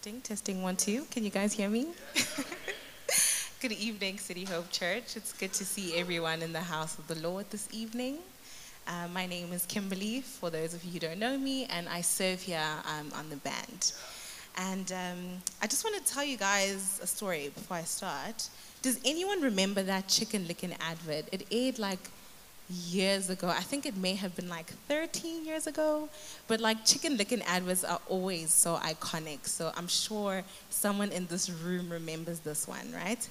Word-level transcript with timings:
Testing, 0.00 0.20
testing 0.20 0.62
one, 0.62 0.76
two. 0.76 1.04
Can 1.10 1.24
you 1.24 1.30
guys 1.30 1.52
hear 1.52 1.68
me? 1.68 1.88
good 3.60 3.72
evening, 3.72 4.16
City 4.16 4.44
Hope 4.44 4.70
Church. 4.70 5.16
It's 5.16 5.32
good 5.32 5.52
to 5.54 5.64
see 5.64 5.96
everyone 5.96 6.40
in 6.40 6.52
the 6.52 6.60
house 6.60 6.96
of 7.00 7.08
the 7.08 7.16
Lord 7.16 7.46
this 7.50 7.68
evening. 7.72 8.18
Uh, 8.86 9.08
my 9.12 9.26
name 9.26 9.52
is 9.52 9.66
Kimberly, 9.66 10.20
for 10.20 10.50
those 10.50 10.72
of 10.72 10.84
you 10.84 10.92
who 10.92 10.98
don't 11.00 11.18
know 11.18 11.36
me, 11.36 11.64
and 11.64 11.88
I 11.88 12.02
serve 12.02 12.40
here 12.40 12.62
um, 12.84 13.10
on 13.12 13.28
the 13.28 13.38
band. 13.38 13.92
And 14.56 14.92
um, 14.92 15.42
I 15.60 15.66
just 15.66 15.82
want 15.82 15.96
to 15.96 16.12
tell 16.12 16.22
you 16.22 16.36
guys 16.36 17.00
a 17.02 17.06
story 17.08 17.50
before 17.52 17.78
I 17.78 17.82
start. 17.82 18.48
Does 18.82 19.00
anyone 19.04 19.40
remember 19.40 19.82
that 19.82 20.06
Chicken 20.06 20.44
Licken 20.46 20.76
advert? 20.80 21.24
It 21.32 21.44
aired 21.50 21.80
like 21.80 22.08
years 22.70 23.30
ago. 23.30 23.48
I 23.48 23.60
think 23.60 23.86
it 23.86 23.96
may 23.96 24.14
have 24.14 24.36
been 24.36 24.48
like 24.48 24.70
13 24.88 25.44
years 25.44 25.66
ago. 25.66 26.08
But 26.46 26.60
like 26.60 26.84
Chicken 26.84 27.16
Licken 27.16 27.42
adverts 27.46 27.84
are 27.84 28.00
always 28.08 28.52
so 28.52 28.76
iconic. 28.76 29.46
So 29.46 29.72
I'm 29.76 29.88
sure 29.88 30.42
someone 30.70 31.10
in 31.10 31.26
this 31.26 31.50
room 31.50 31.90
remembers 31.90 32.40
this 32.40 32.68
one, 32.68 32.92
right? 32.94 33.26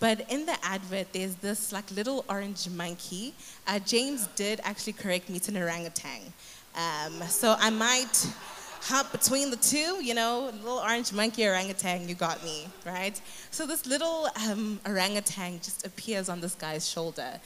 But 0.00 0.28
in 0.30 0.46
the 0.46 0.56
advert, 0.64 1.12
there's 1.12 1.36
this 1.36 1.72
like 1.72 1.88
little 1.92 2.24
orange 2.28 2.68
monkey. 2.68 3.34
Uh, 3.68 3.78
James 3.78 4.26
did 4.34 4.60
actually 4.64 4.94
correct 4.94 5.28
me, 5.28 5.36
it's 5.36 5.48
an 5.48 5.56
orangutan. 5.56 6.32
Um, 6.74 7.22
so 7.28 7.54
I 7.58 7.70
might 7.70 8.26
hop 8.80 9.12
between 9.12 9.50
the 9.50 9.56
two, 9.56 10.02
you 10.02 10.12
know, 10.12 10.50
little 10.54 10.78
orange 10.78 11.12
monkey 11.12 11.46
orangutan, 11.46 12.08
you 12.08 12.16
got 12.16 12.42
me, 12.42 12.66
right? 12.84 13.20
So 13.52 13.64
this 13.64 13.86
little 13.86 14.28
um, 14.50 14.80
orangutan 14.84 15.60
just 15.62 15.86
appears 15.86 16.28
on 16.28 16.40
this 16.40 16.56
guy's 16.56 16.88
shoulder. 16.88 17.38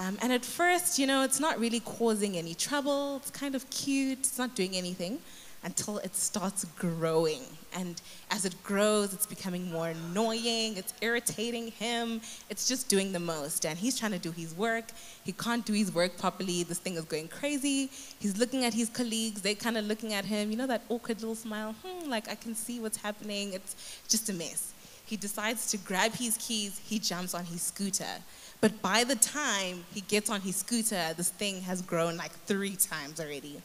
Um, 0.00 0.16
and 0.22 0.32
at 0.32 0.46
first, 0.46 0.98
you 0.98 1.06
know, 1.06 1.24
it's 1.24 1.40
not 1.40 1.60
really 1.60 1.80
causing 1.80 2.38
any 2.38 2.54
trouble. 2.54 3.18
It's 3.18 3.30
kind 3.30 3.54
of 3.54 3.68
cute. 3.68 4.20
It's 4.20 4.38
not 4.38 4.56
doing 4.56 4.74
anything 4.74 5.18
until 5.62 5.98
it 5.98 6.16
starts 6.16 6.64
growing. 6.78 7.42
And 7.74 8.00
as 8.30 8.46
it 8.46 8.54
grows, 8.62 9.12
it's 9.12 9.26
becoming 9.26 9.70
more 9.70 9.88
annoying. 9.88 10.78
It's 10.78 10.94
irritating 11.02 11.72
him. 11.72 12.22
It's 12.48 12.66
just 12.66 12.88
doing 12.88 13.12
the 13.12 13.20
most. 13.20 13.66
And 13.66 13.78
he's 13.78 13.98
trying 13.98 14.12
to 14.12 14.18
do 14.18 14.30
his 14.30 14.54
work. 14.54 14.86
He 15.22 15.32
can't 15.32 15.66
do 15.66 15.74
his 15.74 15.94
work 15.94 16.16
properly. 16.16 16.62
This 16.62 16.78
thing 16.78 16.94
is 16.94 17.04
going 17.04 17.28
crazy. 17.28 17.90
He's 18.20 18.38
looking 18.38 18.64
at 18.64 18.72
his 18.72 18.88
colleagues. 18.88 19.42
They're 19.42 19.54
kind 19.54 19.76
of 19.76 19.84
looking 19.84 20.14
at 20.14 20.24
him. 20.24 20.50
You 20.50 20.56
know 20.56 20.66
that 20.66 20.80
awkward 20.88 21.20
little 21.20 21.34
smile? 21.34 21.74
Hmm, 21.84 22.08
like 22.08 22.26
I 22.30 22.36
can 22.36 22.54
see 22.54 22.80
what's 22.80 22.96
happening. 22.96 23.52
It's 23.52 24.00
just 24.08 24.30
a 24.30 24.32
mess. 24.32 24.72
He 25.04 25.18
decides 25.18 25.70
to 25.72 25.76
grab 25.76 26.12
his 26.12 26.38
keys. 26.38 26.80
He 26.86 26.98
jumps 26.98 27.34
on 27.34 27.44
his 27.44 27.60
scooter 27.60 28.22
but 28.60 28.80
by 28.82 29.04
the 29.04 29.16
time 29.16 29.84
he 29.94 30.02
gets 30.02 30.28
on 30.28 30.40
his 30.40 30.56
scooter, 30.56 31.14
this 31.16 31.30
thing 31.30 31.62
has 31.62 31.80
grown 31.80 32.16
like 32.16 32.32
three 32.46 32.76
times 32.76 33.20
already. 33.20 33.60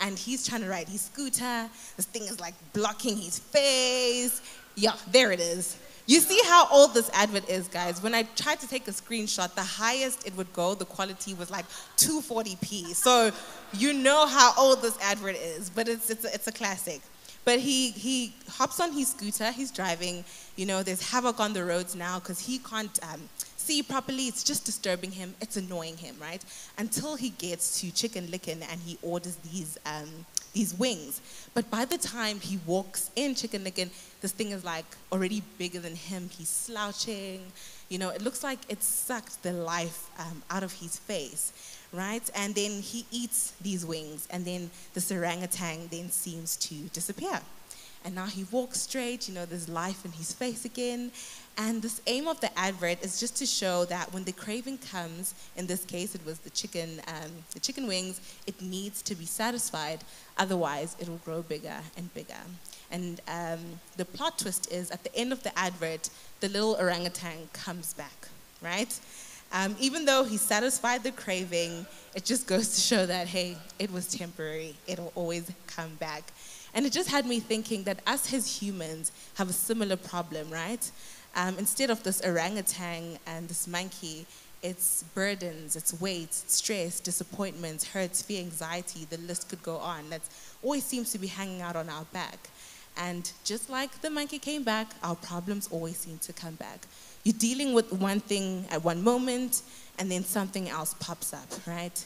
And 0.00 0.18
he's 0.18 0.46
trying 0.46 0.62
to 0.62 0.68
ride 0.68 0.88
his 0.88 1.02
scooter. 1.02 1.68
This 1.96 2.06
thing 2.06 2.22
is 2.22 2.40
like 2.40 2.54
blocking 2.72 3.16
his 3.16 3.38
face. 3.38 4.40
Yeah, 4.74 4.94
there 5.10 5.32
it 5.32 5.40
is. 5.40 5.76
You 6.06 6.20
see 6.20 6.40
how 6.46 6.66
old 6.70 6.94
this 6.94 7.10
advert 7.12 7.46
is, 7.50 7.68
guys. 7.68 8.02
When 8.02 8.14
I 8.14 8.22
tried 8.22 8.60
to 8.60 8.68
take 8.68 8.88
a 8.88 8.92
screenshot, 8.92 9.54
the 9.54 9.62
highest 9.62 10.26
it 10.26 10.34
would 10.38 10.50
go, 10.54 10.74
the 10.74 10.86
quality 10.86 11.34
was 11.34 11.50
like 11.50 11.66
240p. 11.98 12.94
So 12.94 13.30
you 13.74 13.92
know 13.92 14.26
how 14.26 14.54
old 14.56 14.80
this 14.80 14.96
advert 15.02 15.36
is, 15.36 15.68
but 15.68 15.86
it's, 15.86 16.08
it's, 16.08 16.24
a, 16.24 16.32
it's 16.32 16.46
a 16.46 16.52
classic. 16.52 17.02
But 17.44 17.58
he, 17.60 17.90
he 17.90 18.32
hops 18.48 18.80
on 18.80 18.92
his 18.92 19.08
scooter, 19.08 19.50
he's 19.52 19.70
driving. 19.70 20.24
You 20.56 20.64
know, 20.64 20.82
there's 20.82 21.10
havoc 21.10 21.40
on 21.40 21.52
the 21.52 21.64
roads 21.64 21.94
now 21.94 22.18
because 22.20 22.38
he 22.38 22.58
can't 22.58 22.98
um, 23.12 23.20
see 23.68 23.82
properly, 23.82 24.24
it's 24.28 24.42
just 24.42 24.64
disturbing 24.64 25.12
him, 25.12 25.34
it's 25.42 25.58
annoying 25.58 25.98
him, 25.98 26.16
right? 26.18 26.42
Until 26.78 27.16
he 27.16 27.30
gets 27.30 27.78
to 27.80 27.90
Chicken 27.90 28.26
Licken 28.28 28.62
and 28.70 28.80
he 28.80 28.96
orders 29.02 29.36
these, 29.52 29.76
um, 29.84 30.08
these 30.54 30.72
wings. 30.72 31.20
But 31.52 31.70
by 31.70 31.84
the 31.84 31.98
time 31.98 32.40
he 32.40 32.58
walks 32.64 33.10
in 33.14 33.34
Chicken 33.34 33.64
Licken, 33.64 33.90
this 34.22 34.32
thing 34.32 34.52
is 34.52 34.64
like 34.64 34.86
already 35.12 35.42
bigger 35.58 35.80
than 35.80 35.94
him. 35.94 36.30
He's 36.30 36.48
slouching. 36.48 37.40
You 37.90 37.98
know, 37.98 38.08
it 38.08 38.22
looks 38.22 38.42
like 38.42 38.60
it 38.70 38.82
sucked 38.82 39.42
the 39.42 39.52
life 39.52 40.08
um, 40.18 40.42
out 40.50 40.62
of 40.62 40.72
his 40.72 40.96
face, 40.96 41.52
right? 41.92 42.26
And 42.34 42.54
then 42.54 42.80
he 42.80 43.04
eats 43.10 43.52
these 43.60 43.84
wings, 43.84 44.26
and 44.30 44.46
then 44.46 44.70
the 44.94 45.02
orangutan 45.14 45.88
then 45.90 46.10
seems 46.10 46.56
to 46.68 46.74
disappear. 46.98 47.40
And 48.04 48.14
now 48.14 48.26
he 48.26 48.44
walks 48.50 48.80
straight, 48.82 49.28
you 49.28 49.34
know, 49.34 49.44
there's 49.44 49.68
life 49.68 50.04
in 50.04 50.12
his 50.12 50.32
face 50.32 50.64
again. 50.64 51.10
And 51.56 51.82
this 51.82 52.00
aim 52.06 52.28
of 52.28 52.40
the 52.40 52.56
advert 52.56 53.02
is 53.02 53.18
just 53.18 53.36
to 53.38 53.46
show 53.46 53.84
that 53.86 54.12
when 54.14 54.24
the 54.24 54.32
craving 54.32 54.78
comes, 54.78 55.34
in 55.56 55.66
this 55.66 55.84
case 55.84 56.14
it 56.14 56.24
was 56.24 56.38
the 56.38 56.50
chicken, 56.50 57.00
um, 57.08 57.30
the 57.52 57.60
chicken 57.60 57.88
wings, 57.88 58.20
it 58.46 58.62
needs 58.62 59.02
to 59.02 59.14
be 59.16 59.26
satisfied. 59.26 60.04
Otherwise, 60.36 60.94
it 61.00 61.08
will 61.08 61.20
grow 61.24 61.42
bigger 61.42 61.78
and 61.96 62.14
bigger. 62.14 62.42
And 62.90 63.20
um, 63.28 63.58
the 63.96 64.04
plot 64.04 64.38
twist 64.38 64.72
is 64.72 64.90
at 64.90 65.02
the 65.02 65.14
end 65.16 65.32
of 65.32 65.42
the 65.42 65.56
advert, 65.58 66.10
the 66.40 66.48
little 66.48 66.76
orangutan 66.78 67.48
comes 67.52 67.92
back, 67.92 68.28
right? 68.62 68.98
Um, 69.52 69.76
even 69.80 70.04
though 70.04 70.24
he 70.24 70.36
satisfied 70.36 71.02
the 71.02 71.12
craving, 71.12 71.86
it 72.14 72.24
just 72.24 72.46
goes 72.46 72.74
to 72.74 72.80
show 72.80 73.06
that, 73.06 73.26
hey, 73.26 73.56
it 73.78 73.90
was 73.90 74.06
temporary. 74.06 74.76
It'll 74.86 75.12
always 75.14 75.50
come 75.66 75.94
back. 75.96 76.22
And 76.74 76.86
it 76.86 76.92
just 76.92 77.08
had 77.10 77.26
me 77.26 77.40
thinking 77.40 77.84
that 77.84 78.00
us 78.06 78.32
as 78.32 78.60
humans 78.60 79.12
have 79.34 79.48
a 79.48 79.52
similar 79.52 79.96
problem, 79.96 80.50
right? 80.50 80.90
Um, 81.34 81.58
instead 81.58 81.90
of 81.90 82.02
this 82.02 82.20
orangutan 82.24 83.18
and 83.26 83.48
this 83.48 83.66
monkey, 83.66 84.26
it's 84.62 85.04
burdens, 85.14 85.76
it's 85.76 86.00
weight, 86.00 86.34
stress, 86.34 87.00
disappointments, 87.00 87.84
hurts, 87.84 88.22
fear, 88.22 88.40
anxiety, 88.40 89.06
the 89.08 89.18
list 89.18 89.48
could 89.48 89.62
go 89.62 89.76
on. 89.76 90.10
That 90.10 90.22
always 90.62 90.84
seems 90.84 91.12
to 91.12 91.18
be 91.18 91.28
hanging 91.28 91.62
out 91.62 91.76
on 91.76 91.88
our 91.88 92.04
back. 92.06 92.48
And 92.96 93.30
just 93.44 93.70
like 93.70 94.00
the 94.00 94.10
monkey 94.10 94.40
came 94.40 94.64
back, 94.64 94.88
our 95.04 95.14
problems 95.14 95.68
always 95.70 95.96
seem 95.96 96.18
to 96.18 96.32
come 96.32 96.54
back. 96.54 96.86
You're 97.22 97.36
dealing 97.38 97.72
with 97.72 97.92
one 97.92 98.18
thing 98.18 98.66
at 98.70 98.82
one 98.82 99.02
moment, 99.02 99.62
and 99.98 100.10
then 100.10 100.24
something 100.24 100.68
else 100.68 100.94
pops 100.94 101.32
up, 101.32 101.48
right? 101.66 102.04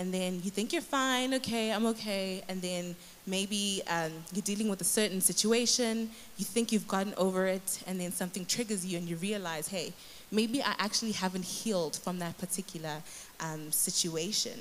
And 0.00 0.14
then 0.14 0.40
you 0.42 0.50
think 0.50 0.72
you're 0.72 0.80
fine, 0.80 1.34
okay, 1.34 1.70
I'm 1.70 1.84
okay, 1.84 2.42
and 2.48 2.62
then 2.62 2.96
maybe 3.26 3.82
um, 3.86 4.10
you're 4.32 4.40
dealing 4.40 4.70
with 4.70 4.80
a 4.80 4.90
certain 4.98 5.20
situation, 5.20 6.08
you 6.38 6.46
think 6.46 6.72
you've 6.72 6.88
gotten 6.88 7.12
over 7.18 7.46
it, 7.46 7.82
and 7.86 8.00
then 8.00 8.10
something 8.10 8.46
triggers 8.46 8.86
you 8.86 8.96
and 8.96 9.06
you 9.06 9.16
realize, 9.16 9.68
hey, 9.68 9.92
maybe 10.32 10.62
I 10.62 10.74
actually 10.78 11.12
haven't 11.12 11.44
healed 11.44 11.96
from 11.96 12.18
that 12.20 12.38
particular 12.38 13.02
um, 13.40 13.70
situation, 13.70 14.58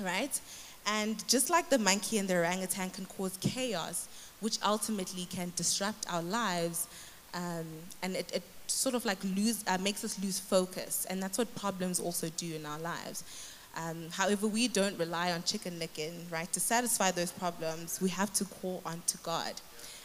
right? 0.00 0.40
And 0.86 1.22
just 1.28 1.50
like 1.50 1.68
the 1.68 1.78
monkey 1.78 2.16
and 2.16 2.26
the 2.26 2.36
orangutan 2.36 2.88
can 2.88 3.04
cause 3.04 3.36
chaos, 3.42 4.08
which 4.40 4.56
ultimately 4.64 5.26
can 5.26 5.52
disrupt 5.54 6.10
our 6.10 6.22
lives, 6.22 6.86
um, 7.34 7.66
and 8.02 8.16
it, 8.16 8.32
it, 8.32 8.42
sort 8.68 8.94
of 8.94 9.04
like 9.04 9.18
lose, 9.22 9.62
uh, 9.68 9.76
makes 9.76 10.02
us 10.02 10.18
lose 10.22 10.38
focus, 10.38 11.06
and 11.10 11.22
that's 11.22 11.36
what 11.36 11.54
problems 11.56 12.00
also 12.00 12.30
do 12.38 12.54
in 12.54 12.64
our 12.64 12.78
lives. 12.78 13.22
Um, 13.76 14.08
however, 14.10 14.46
we 14.46 14.68
don't 14.68 14.98
rely 14.98 15.32
on 15.32 15.42
Chicken 15.42 15.78
Licken, 15.78 16.12
right? 16.30 16.50
To 16.52 16.60
satisfy 16.60 17.10
those 17.10 17.30
problems, 17.30 18.00
we 18.00 18.08
have 18.10 18.32
to 18.34 18.44
call 18.44 18.82
on 18.86 19.02
to 19.06 19.18
God. 19.18 19.52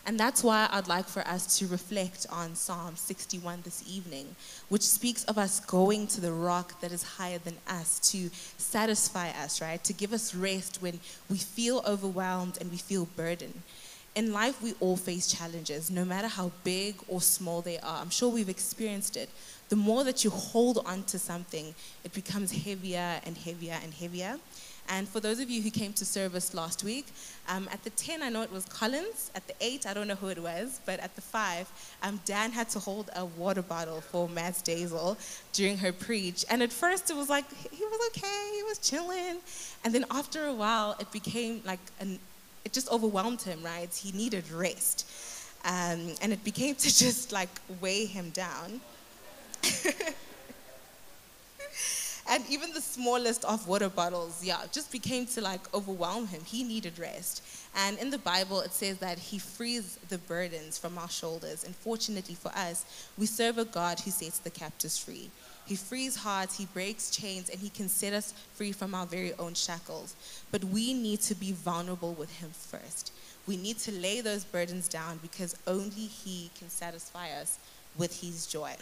And 0.05 0.19
that's 0.19 0.43
why 0.43 0.67
I'd 0.71 0.87
like 0.87 1.05
for 1.05 1.25
us 1.27 1.59
to 1.59 1.67
reflect 1.67 2.25
on 2.31 2.55
Psalm 2.55 2.95
61 2.95 3.61
this 3.63 3.83
evening, 3.87 4.35
which 4.67 4.81
speaks 4.81 5.23
of 5.25 5.37
us 5.37 5.59
going 5.59 6.07
to 6.07 6.21
the 6.21 6.31
rock 6.31 6.81
that 6.81 6.91
is 6.91 7.03
higher 7.03 7.37
than 7.37 7.57
us 7.67 7.99
to 8.11 8.31
satisfy 8.57 9.29
us, 9.29 9.61
right? 9.61 9.83
To 9.83 9.93
give 9.93 10.11
us 10.11 10.33
rest 10.33 10.81
when 10.81 10.99
we 11.29 11.37
feel 11.37 11.83
overwhelmed 11.85 12.57
and 12.59 12.71
we 12.71 12.77
feel 12.77 13.07
burdened. 13.15 13.61
In 14.13 14.33
life, 14.33 14.61
we 14.61 14.73
all 14.81 14.97
face 14.97 15.27
challenges, 15.27 15.89
no 15.89 16.03
matter 16.03 16.27
how 16.27 16.51
big 16.63 16.95
or 17.07 17.21
small 17.21 17.61
they 17.61 17.79
are. 17.79 18.01
I'm 18.01 18.09
sure 18.09 18.29
we've 18.29 18.49
experienced 18.49 19.15
it 19.15 19.29
the 19.71 19.77
more 19.77 20.03
that 20.03 20.25
you 20.25 20.29
hold 20.29 20.79
on 20.85 21.03
to 21.03 21.17
something, 21.17 21.73
it 22.03 22.11
becomes 22.11 22.51
heavier 22.51 23.21
and 23.25 23.37
heavier 23.37 23.79
and 23.81 23.93
heavier. 23.93 24.37
And 24.89 25.07
for 25.07 25.21
those 25.21 25.39
of 25.39 25.49
you 25.49 25.61
who 25.61 25.71
came 25.71 25.93
to 25.93 26.03
service 26.03 26.53
last 26.53 26.83
week, 26.83 27.05
um, 27.47 27.69
at 27.71 27.81
the 27.85 27.89
10, 27.91 28.21
I 28.21 28.27
know 28.27 28.41
it 28.41 28.51
was 28.51 28.65
Collins. 28.65 29.31
At 29.33 29.47
the 29.47 29.53
8, 29.61 29.87
I 29.87 29.93
don't 29.93 30.09
know 30.09 30.15
who 30.15 30.27
it 30.27 30.43
was. 30.43 30.81
But 30.85 30.99
at 30.99 31.15
the 31.15 31.21
5, 31.21 31.71
um, 32.03 32.19
Dan 32.25 32.51
had 32.51 32.67
to 32.71 32.79
hold 32.79 33.11
a 33.15 33.23
water 33.23 33.61
bottle 33.61 34.01
for 34.01 34.27
Mads 34.27 34.61
Dazel 34.61 35.15
during 35.53 35.77
her 35.77 35.93
preach. 35.93 36.43
And 36.49 36.61
at 36.61 36.73
first, 36.73 37.09
it 37.09 37.15
was 37.15 37.29
like, 37.29 37.45
he 37.71 37.85
was 37.85 38.09
okay, 38.09 38.51
he 38.57 38.63
was 38.63 38.77
chilling. 38.79 39.37
And 39.85 39.95
then 39.95 40.03
after 40.11 40.47
a 40.47 40.53
while, 40.53 40.97
it 40.99 41.09
became 41.13 41.61
like, 41.63 41.79
an, 42.01 42.19
it 42.65 42.73
just 42.73 42.89
overwhelmed 42.89 43.41
him, 43.41 43.61
right? 43.63 43.93
He 43.93 44.11
needed 44.11 44.49
rest. 44.51 45.07
Um, 45.63 46.13
and 46.21 46.33
it 46.33 46.43
became 46.43 46.75
to 46.83 46.97
just 46.97 47.31
like 47.31 47.49
weigh 47.79 48.05
him 48.05 48.29
down. 48.31 48.81
and 52.29 52.43
even 52.49 52.73
the 52.73 52.81
smallest 52.81 53.45
of 53.45 53.67
water 53.67 53.89
bottles, 53.89 54.43
yeah, 54.43 54.61
just 54.71 54.91
became 54.91 55.25
to 55.27 55.41
like 55.41 55.73
overwhelm 55.73 56.27
him. 56.27 56.41
He 56.45 56.63
needed 56.63 56.97
rest. 56.97 57.43
And 57.75 57.97
in 57.99 58.09
the 58.09 58.17
Bible, 58.17 58.59
it 58.61 58.73
says 58.73 58.97
that 58.97 59.17
he 59.17 59.39
frees 59.39 59.97
the 60.09 60.17
burdens 60.17 60.77
from 60.77 60.97
our 60.97 61.09
shoulders. 61.09 61.63
And 61.63 61.75
fortunately 61.75 62.35
for 62.35 62.49
us, 62.49 62.85
we 63.17 63.25
serve 63.25 63.57
a 63.57 63.65
God 63.65 63.99
who 64.01 64.11
sets 64.11 64.39
the 64.39 64.49
captives 64.49 64.97
free. 64.97 65.29
He 65.65 65.75
frees 65.75 66.17
hearts, 66.17 66.57
he 66.57 66.65
breaks 66.65 67.11
chains, 67.11 67.49
and 67.49 67.59
he 67.59 67.69
can 67.69 67.87
set 67.87 68.11
us 68.13 68.33
free 68.55 68.73
from 68.73 68.93
our 68.93 69.05
very 69.05 69.33
own 69.35 69.53
shackles. 69.53 70.15
But 70.51 70.65
we 70.65 70.93
need 70.93 71.21
to 71.21 71.35
be 71.35 71.53
vulnerable 71.53 72.13
with 72.13 72.31
him 72.39 72.49
first. 72.49 73.13
we 73.47 73.57
need 73.57 73.77
to 73.79 73.91
lay 73.91 74.21
those 74.21 74.43
burdens 74.43 74.87
down 74.87 75.19
because 75.21 75.57
only 75.67 76.07
He 76.07 76.49
can 76.57 76.69
satisfy 76.69 77.31
us 77.31 77.57
with 77.97 78.21
His 78.21 78.45
joy. 78.45 78.75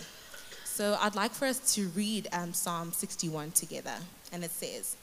So 0.65 0.97
I'd 1.01 1.15
like 1.15 1.31
for 1.31 1.45
us 1.45 1.73
to 1.75 1.87
read 1.89 2.27
um, 2.31 2.53
Psalm 2.53 2.91
61 2.91 3.51
together. 3.51 3.95
And 4.31 4.43
it 4.43 4.51
says, 4.51 4.95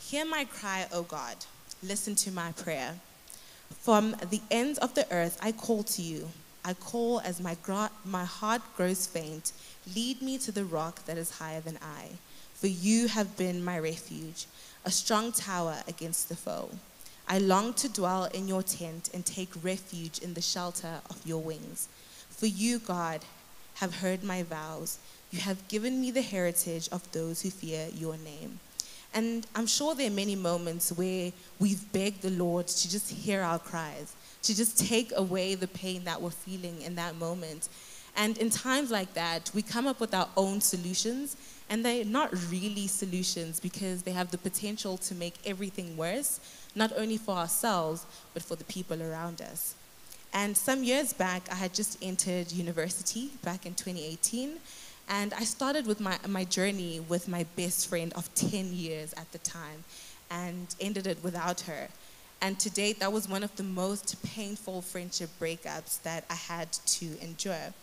Hear 0.00 0.24
my 0.24 0.44
cry, 0.44 0.86
O 0.92 1.02
God. 1.02 1.36
Listen 1.82 2.14
to 2.16 2.30
my 2.30 2.52
prayer. 2.52 2.94
From 3.78 4.16
the 4.30 4.40
ends 4.50 4.78
of 4.78 4.94
the 4.94 5.06
earth, 5.12 5.38
I 5.40 5.52
call 5.52 5.82
to 5.84 6.02
you. 6.02 6.28
I 6.64 6.74
call 6.74 7.20
as 7.20 7.40
my, 7.40 7.56
my 8.04 8.24
heart 8.24 8.62
grows 8.76 9.06
faint. 9.06 9.52
Lead 9.94 10.20
me 10.20 10.38
to 10.38 10.52
the 10.52 10.64
rock 10.64 11.04
that 11.06 11.16
is 11.16 11.38
higher 11.38 11.60
than 11.60 11.78
I. 11.82 12.10
For 12.54 12.66
you 12.66 13.08
have 13.08 13.38
been 13.38 13.64
my 13.64 13.78
refuge, 13.78 14.46
a 14.84 14.90
strong 14.90 15.32
tower 15.32 15.78
against 15.88 16.28
the 16.28 16.36
foe. 16.36 16.68
I 17.26 17.38
long 17.38 17.74
to 17.74 17.88
dwell 17.88 18.24
in 18.24 18.48
your 18.48 18.62
tent 18.62 19.08
and 19.14 19.24
take 19.24 19.50
refuge 19.62 20.18
in 20.18 20.34
the 20.34 20.42
shelter 20.42 21.00
of 21.08 21.24
your 21.24 21.40
wings. 21.40 21.88
For 22.28 22.46
you, 22.46 22.80
God, 22.80 23.24
have 23.74 23.96
heard 23.96 24.22
my 24.22 24.42
vows. 24.42 24.98
You 25.30 25.40
have 25.40 25.68
given 25.68 26.00
me 26.00 26.10
the 26.10 26.22
heritage 26.22 26.88
of 26.90 27.10
those 27.12 27.40
who 27.40 27.50
fear 27.50 27.88
your 27.94 28.16
name. 28.18 28.58
And 29.12 29.46
I'm 29.56 29.66
sure 29.66 29.94
there 29.94 30.06
are 30.06 30.14
many 30.14 30.36
moments 30.36 30.92
where 30.92 31.32
we've 31.58 31.92
begged 31.92 32.22
the 32.22 32.30
Lord 32.30 32.68
to 32.68 32.90
just 32.90 33.10
hear 33.10 33.42
our 33.42 33.58
cries, 33.58 34.14
to 34.42 34.56
just 34.56 34.78
take 34.78 35.12
away 35.16 35.56
the 35.56 35.66
pain 35.68 36.04
that 36.04 36.20
we're 36.22 36.30
feeling 36.30 36.82
in 36.82 36.94
that 36.94 37.16
moment. 37.16 37.68
And 38.16 38.38
in 38.38 38.50
times 38.50 38.90
like 38.90 39.14
that, 39.14 39.50
we 39.54 39.62
come 39.62 39.86
up 39.86 40.00
with 40.00 40.14
our 40.14 40.28
own 40.36 40.60
solutions, 40.60 41.36
and 41.68 41.84
they're 41.84 42.04
not 42.04 42.32
really 42.50 42.86
solutions 42.86 43.60
because 43.60 44.02
they 44.02 44.12
have 44.12 44.30
the 44.30 44.38
potential 44.38 44.96
to 44.98 45.14
make 45.14 45.34
everything 45.44 45.96
worse, 45.96 46.40
not 46.74 46.92
only 46.96 47.16
for 47.16 47.34
ourselves, 47.34 48.06
but 48.34 48.42
for 48.42 48.56
the 48.56 48.64
people 48.64 49.02
around 49.02 49.40
us. 49.40 49.74
And 50.32 50.56
some 50.56 50.84
years 50.84 51.12
back, 51.12 51.42
I 51.50 51.56
had 51.56 51.74
just 51.74 51.98
entered 52.02 52.52
university 52.52 53.30
back 53.42 53.66
in 53.66 53.74
2018. 53.74 54.58
And 55.10 55.34
I 55.34 55.42
started 55.42 55.86
with 55.86 56.00
my, 56.00 56.16
my 56.28 56.44
journey 56.44 57.00
with 57.00 57.26
my 57.26 57.44
best 57.56 57.88
friend 57.88 58.12
of 58.14 58.32
10 58.36 58.72
years 58.72 59.12
at 59.14 59.30
the 59.32 59.38
time 59.38 59.84
and 60.30 60.72
ended 60.80 61.08
it 61.08 61.18
without 61.24 61.62
her. 61.62 61.88
And 62.40 62.58
to 62.60 62.70
date, 62.70 63.00
that 63.00 63.12
was 63.12 63.28
one 63.28 63.42
of 63.42 63.54
the 63.56 63.64
most 63.64 64.22
painful 64.24 64.82
friendship 64.82 65.28
breakups 65.40 66.00
that 66.02 66.24
I 66.30 66.34
had 66.34 66.72
to 66.72 67.06
endure. 67.20 67.74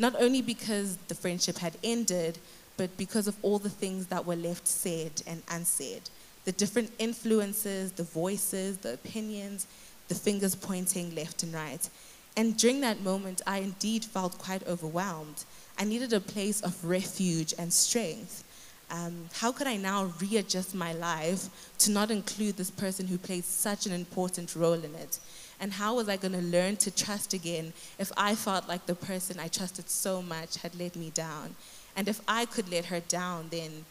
Not 0.00 0.20
only 0.20 0.42
because 0.42 0.96
the 1.06 1.14
friendship 1.14 1.58
had 1.58 1.76
ended, 1.84 2.38
but 2.76 2.94
because 2.96 3.28
of 3.28 3.36
all 3.42 3.60
the 3.60 3.70
things 3.70 4.08
that 4.08 4.26
were 4.26 4.36
left 4.36 4.66
said 4.66 5.22
and 5.24 5.42
unsaid. 5.50 6.02
The 6.44 6.52
different 6.52 6.90
influences, 6.98 7.92
the 7.92 8.02
voices, 8.02 8.78
the 8.78 8.94
opinions, 8.94 9.68
the 10.08 10.16
fingers 10.16 10.56
pointing 10.56 11.14
left 11.14 11.44
and 11.44 11.54
right. 11.54 11.88
And 12.36 12.56
during 12.56 12.80
that 12.80 13.02
moment, 13.02 13.40
I 13.46 13.58
indeed 13.58 14.04
felt 14.04 14.36
quite 14.38 14.66
overwhelmed. 14.66 15.44
I 15.78 15.84
needed 15.84 16.12
a 16.12 16.20
place 16.20 16.60
of 16.60 16.84
refuge 16.84 17.54
and 17.58 17.72
strength. 17.72 18.44
Um, 18.90 19.28
how 19.32 19.52
could 19.52 19.66
I 19.66 19.76
now 19.76 20.12
readjust 20.20 20.74
my 20.74 20.92
life 20.92 21.48
to 21.78 21.90
not 21.90 22.10
include 22.10 22.56
this 22.56 22.70
person 22.70 23.06
who 23.06 23.16
played 23.16 23.44
such 23.44 23.86
an 23.86 23.92
important 23.92 24.54
role 24.54 24.74
in 24.74 24.94
it? 24.94 25.18
And 25.60 25.72
how 25.72 25.94
was 25.96 26.08
I 26.08 26.16
going 26.16 26.34
to 26.34 26.42
learn 26.42 26.76
to 26.78 26.90
trust 26.90 27.32
again 27.32 27.72
if 27.98 28.12
I 28.16 28.34
felt 28.34 28.68
like 28.68 28.84
the 28.86 28.94
person 28.94 29.40
I 29.40 29.48
trusted 29.48 29.88
so 29.88 30.20
much 30.20 30.58
had 30.58 30.74
let 30.74 30.94
me 30.94 31.10
down? 31.10 31.54
And 31.96 32.08
if 32.08 32.20
I 32.28 32.44
could 32.44 32.70
let 32.70 32.86
her 32.86 33.00
down, 33.00 33.48
then 33.50 33.84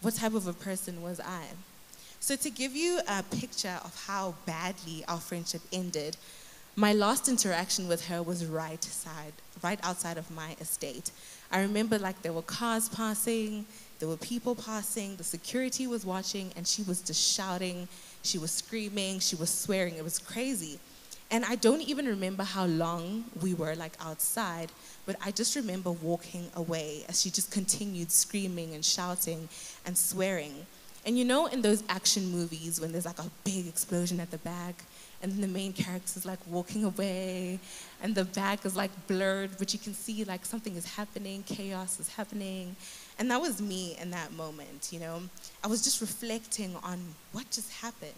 what 0.00 0.14
type 0.14 0.34
of 0.34 0.46
a 0.46 0.52
person 0.52 1.02
was 1.02 1.20
I? 1.20 1.44
So, 2.20 2.34
to 2.36 2.50
give 2.50 2.74
you 2.74 3.00
a 3.06 3.22
picture 3.22 3.78
of 3.84 4.04
how 4.06 4.34
badly 4.46 5.04
our 5.06 5.18
friendship 5.18 5.62
ended, 5.72 6.16
my 6.76 6.92
last 6.92 7.26
interaction 7.26 7.88
with 7.88 8.06
her 8.06 8.22
was 8.22 8.44
right 8.44 8.84
side, 8.84 9.32
right 9.62 9.80
outside 9.82 10.18
of 10.18 10.30
my 10.30 10.54
estate. 10.60 11.10
I 11.50 11.62
remember 11.62 11.98
like 11.98 12.20
there 12.20 12.34
were 12.34 12.42
cars 12.42 12.90
passing, 12.90 13.64
there 13.98 14.08
were 14.08 14.18
people 14.18 14.54
passing, 14.54 15.16
the 15.16 15.24
security 15.24 15.86
was 15.86 16.04
watching, 16.04 16.52
and 16.54 16.66
she 16.68 16.82
was 16.82 17.00
just 17.00 17.34
shouting, 17.34 17.88
she 18.22 18.36
was 18.36 18.50
screaming, 18.50 19.20
she 19.20 19.36
was 19.36 19.48
swearing. 19.48 19.94
It 19.96 20.04
was 20.04 20.18
crazy. 20.18 20.78
And 21.30 21.46
I 21.46 21.54
don't 21.56 21.80
even 21.80 22.06
remember 22.06 22.44
how 22.44 22.66
long 22.66 23.24
we 23.42 23.54
were 23.54 23.74
like 23.74 23.96
outside, 24.00 24.70
but 25.06 25.16
I 25.24 25.30
just 25.30 25.56
remember 25.56 25.90
walking 25.90 26.50
away 26.54 27.04
as 27.08 27.22
she 27.22 27.30
just 27.30 27.50
continued 27.50 28.12
screaming 28.12 28.74
and 28.74 28.84
shouting 28.84 29.48
and 29.86 29.96
swearing. 29.96 30.66
And 31.06 31.18
you 31.18 31.24
know, 31.24 31.46
in 31.46 31.62
those 31.62 31.82
action 31.88 32.30
movies, 32.30 32.80
when 32.80 32.92
there's 32.92 33.06
like 33.06 33.18
a 33.18 33.30
big 33.44 33.66
explosion 33.66 34.20
at 34.20 34.30
the 34.30 34.38
back, 34.38 34.84
and 35.22 35.32
the 35.42 35.48
main 35.48 35.72
character 35.72 36.12
is 36.16 36.26
like 36.26 36.38
walking 36.46 36.84
away, 36.84 37.58
and 38.02 38.14
the 38.14 38.24
back 38.24 38.64
is 38.64 38.76
like 38.76 38.90
blurred, 39.06 39.50
but 39.58 39.72
you 39.72 39.78
can 39.78 39.94
see 39.94 40.24
like 40.24 40.44
something 40.44 40.76
is 40.76 40.86
happening, 40.94 41.42
chaos 41.44 41.98
is 41.98 42.08
happening. 42.08 42.76
And 43.18 43.30
that 43.30 43.40
was 43.40 43.62
me 43.62 43.96
in 44.00 44.10
that 44.10 44.32
moment, 44.32 44.90
you 44.92 45.00
know. 45.00 45.22
I 45.64 45.68
was 45.68 45.82
just 45.82 46.00
reflecting 46.00 46.76
on 46.82 47.00
what 47.32 47.50
just 47.50 47.72
happened. 47.72 48.12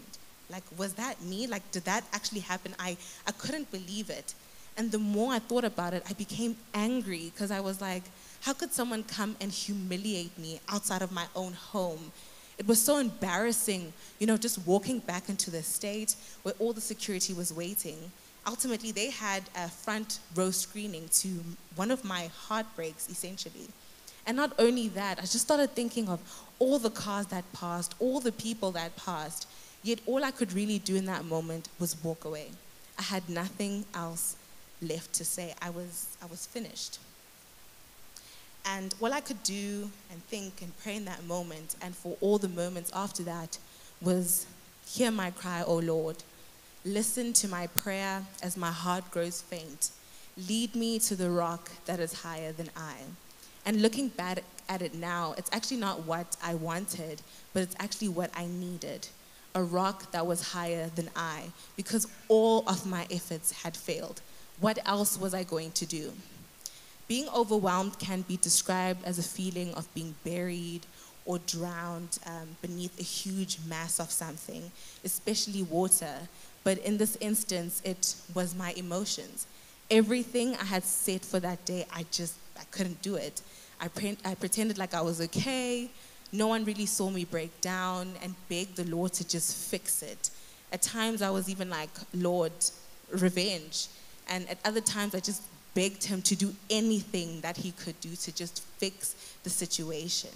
Like, 0.51 0.63
was 0.77 0.93
that 0.95 1.21
me? 1.21 1.47
Like, 1.47 1.69
did 1.71 1.85
that 1.85 2.03
actually 2.11 2.41
happen? 2.41 2.73
I, 2.79 2.97
I 3.27 3.31
couldn't 3.31 3.71
believe 3.71 4.09
it. 4.09 4.33
And 4.77 4.91
the 4.91 4.97
more 4.97 5.33
I 5.33 5.39
thought 5.39 5.63
about 5.63 5.93
it, 5.93 6.03
I 6.09 6.13
became 6.13 6.55
angry 6.73 7.31
because 7.33 7.51
I 7.51 7.59
was 7.59 7.81
like, 7.81 8.03
how 8.41 8.53
could 8.53 8.71
someone 8.73 9.03
come 9.03 9.35
and 9.41 9.51
humiliate 9.51 10.37
me 10.37 10.59
outside 10.69 11.01
of 11.01 11.11
my 11.11 11.25
own 11.35 11.53
home? 11.53 12.11
It 12.59 12.67
was 12.67 12.81
so 12.81 12.97
embarrassing, 12.97 13.93
you 14.19 14.27
know, 14.27 14.35
just 14.35 14.67
walking 14.67 14.99
back 14.99 15.29
into 15.29 15.49
the 15.49 15.63
state 15.63 16.15
where 16.43 16.53
all 16.59 16.73
the 16.73 16.81
security 16.81 17.33
was 17.33 17.53
waiting. 17.53 18.11
Ultimately, 18.45 18.91
they 18.91 19.09
had 19.09 19.43
a 19.55 19.69
front 19.69 20.19
row 20.35 20.51
screening 20.51 21.07
to 21.13 21.29
one 21.77 21.89
of 21.89 22.03
my 22.03 22.29
heartbreaks, 22.35 23.09
essentially. 23.09 23.69
And 24.27 24.35
not 24.35 24.53
only 24.59 24.89
that, 24.89 25.19
I 25.19 25.21
just 25.21 25.39
started 25.39 25.71
thinking 25.71 26.09
of 26.09 26.19
all 26.59 26.79
the 26.79 26.89
cars 26.89 27.27
that 27.27 27.51
passed, 27.53 27.95
all 27.97 28.19
the 28.19 28.33
people 28.33 28.71
that 28.73 28.95
passed. 28.97 29.47
Yet 29.81 29.99
all 30.05 30.25
I 30.25 30.31
could 30.31 30.51
really 30.51 30.79
do 30.79 30.97
in 30.97 31.05
that 31.05 31.23
moment 31.23 31.69
was 31.79 31.95
walk 32.03 32.25
away. 32.25 32.49
I 32.97 33.03
had 33.03 33.29
nothing 33.29 33.85
else 33.95 34.35
left 34.81 35.13
to 35.13 35.23
say. 35.23 35.53
I 35.61 35.69
was, 35.69 36.17
I 36.21 36.25
was 36.25 36.45
finished. 36.45 36.99
And 38.65 38.93
all 39.01 39.13
I 39.13 39.21
could 39.21 39.41
do 39.43 39.89
and 40.11 40.23
think 40.27 40.61
and 40.61 40.77
pray 40.79 40.95
in 40.95 41.05
that 41.05 41.23
moment, 41.25 41.75
and 41.81 41.95
for 41.95 42.17
all 42.21 42.37
the 42.37 42.49
moments 42.49 42.91
after 42.93 43.23
that, 43.23 43.57
was 44.01 44.45
hear 44.85 45.11
my 45.11 45.31
cry, 45.31 45.63
O 45.65 45.77
Lord. 45.77 46.17
Listen 46.85 47.33
to 47.33 47.47
my 47.47 47.67
prayer 47.67 48.23
as 48.41 48.55
my 48.55 48.71
heart 48.71 49.09
grows 49.11 49.41
faint. 49.41 49.91
Lead 50.47 50.75
me 50.75 50.99
to 50.99 51.15
the 51.15 51.29
rock 51.29 51.69
that 51.85 51.99
is 51.99 52.21
higher 52.21 52.51
than 52.51 52.69
I. 52.77 52.95
And 53.65 53.81
looking 53.81 54.07
back 54.09 54.43
at 54.69 54.81
it 54.81 54.93
now, 54.93 55.33
it's 55.37 55.49
actually 55.51 55.77
not 55.77 56.05
what 56.05 56.37
I 56.41 56.55
wanted, 56.55 57.21
but 57.53 57.63
it's 57.63 57.75
actually 57.79 58.09
what 58.09 58.31
I 58.35 58.45
needed 58.45 59.07
a 59.55 59.63
rock 59.63 60.11
that 60.11 60.25
was 60.25 60.51
higher 60.51 60.89
than 60.95 61.09
I, 61.15 61.51
because 61.75 62.07
all 62.27 62.63
of 62.67 62.85
my 62.85 63.07
efforts 63.11 63.51
had 63.63 63.75
failed. 63.75 64.21
What 64.59 64.79
else 64.85 65.19
was 65.19 65.33
I 65.33 65.43
going 65.43 65.71
to 65.71 65.85
do? 65.85 66.13
Being 67.09 67.27
overwhelmed 67.35 67.97
can 67.97 68.21
be 68.21 68.37
described 68.37 69.03
as 69.03 69.17
a 69.17 69.23
feeling 69.23 69.73
of 69.73 69.91
being 69.95 70.13
buried 70.23 70.85
or 71.25 71.39
drowned 71.39 72.19
um, 72.27 72.55
beneath 72.61 72.99
a 72.99 73.03
huge 73.03 73.57
mass 73.67 73.99
of 73.99 74.11
something, 74.11 74.71
especially 75.03 75.63
water. 75.63 76.13
But 76.63 76.77
in 76.77 76.97
this 76.97 77.17
instance, 77.19 77.81
it 77.83 78.15
was 78.35 78.53
my 78.53 78.73
emotions. 78.77 79.47
Everything 79.89 80.55
I 80.55 80.65
had 80.65 80.83
set 80.83 81.25
for 81.25 81.39
that 81.39 81.65
day, 81.65 81.87
I 81.91 82.05
just 82.11 82.35
I 82.59 82.63
couldn't 82.71 83.01
do 83.01 83.15
it. 83.15 83.41
I, 83.81 83.87
pre- 83.87 84.17
I 84.23 84.35
pretended 84.35 84.77
like 84.77 84.93
I 84.93 85.01
was 85.01 85.19
okay. 85.21 85.89
No 86.31 86.47
one 86.47 86.63
really 86.63 86.85
saw 86.85 87.09
me 87.09 87.25
break 87.25 87.59
down 87.59 88.13
and 88.21 88.35
begged 88.49 88.75
the 88.75 88.83
Lord 88.83 89.13
to 89.13 89.27
just 89.27 89.57
fix 89.71 90.03
it. 90.03 90.29
At 90.71 90.83
times, 90.83 91.23
I 91.23 91.31
was 91.31 91.49
even 91.49 91.71
like, 91.71 91.89
Lord, 92.13 92.51
revenge. 93.11 93.87
And 94.27 94.47
at 94.47 94.59
other 94.63 94.81
times, 94.81 95.15
I 95.15 95.21
just 95.21 95.41
begged 95.73 96.03
him 96.05 96.21
to 96.23 96.35
do 96.35 96.53
anything 96.69 97.41
that 97.41 97.57
he 97.57 97.71
could 97.71 97.99
do 98.01 98.15
to 98.15 98.35
just 98.35 98.63
fix 98.77 99.15
the 99.43 99.49
situation. 99.49 100.31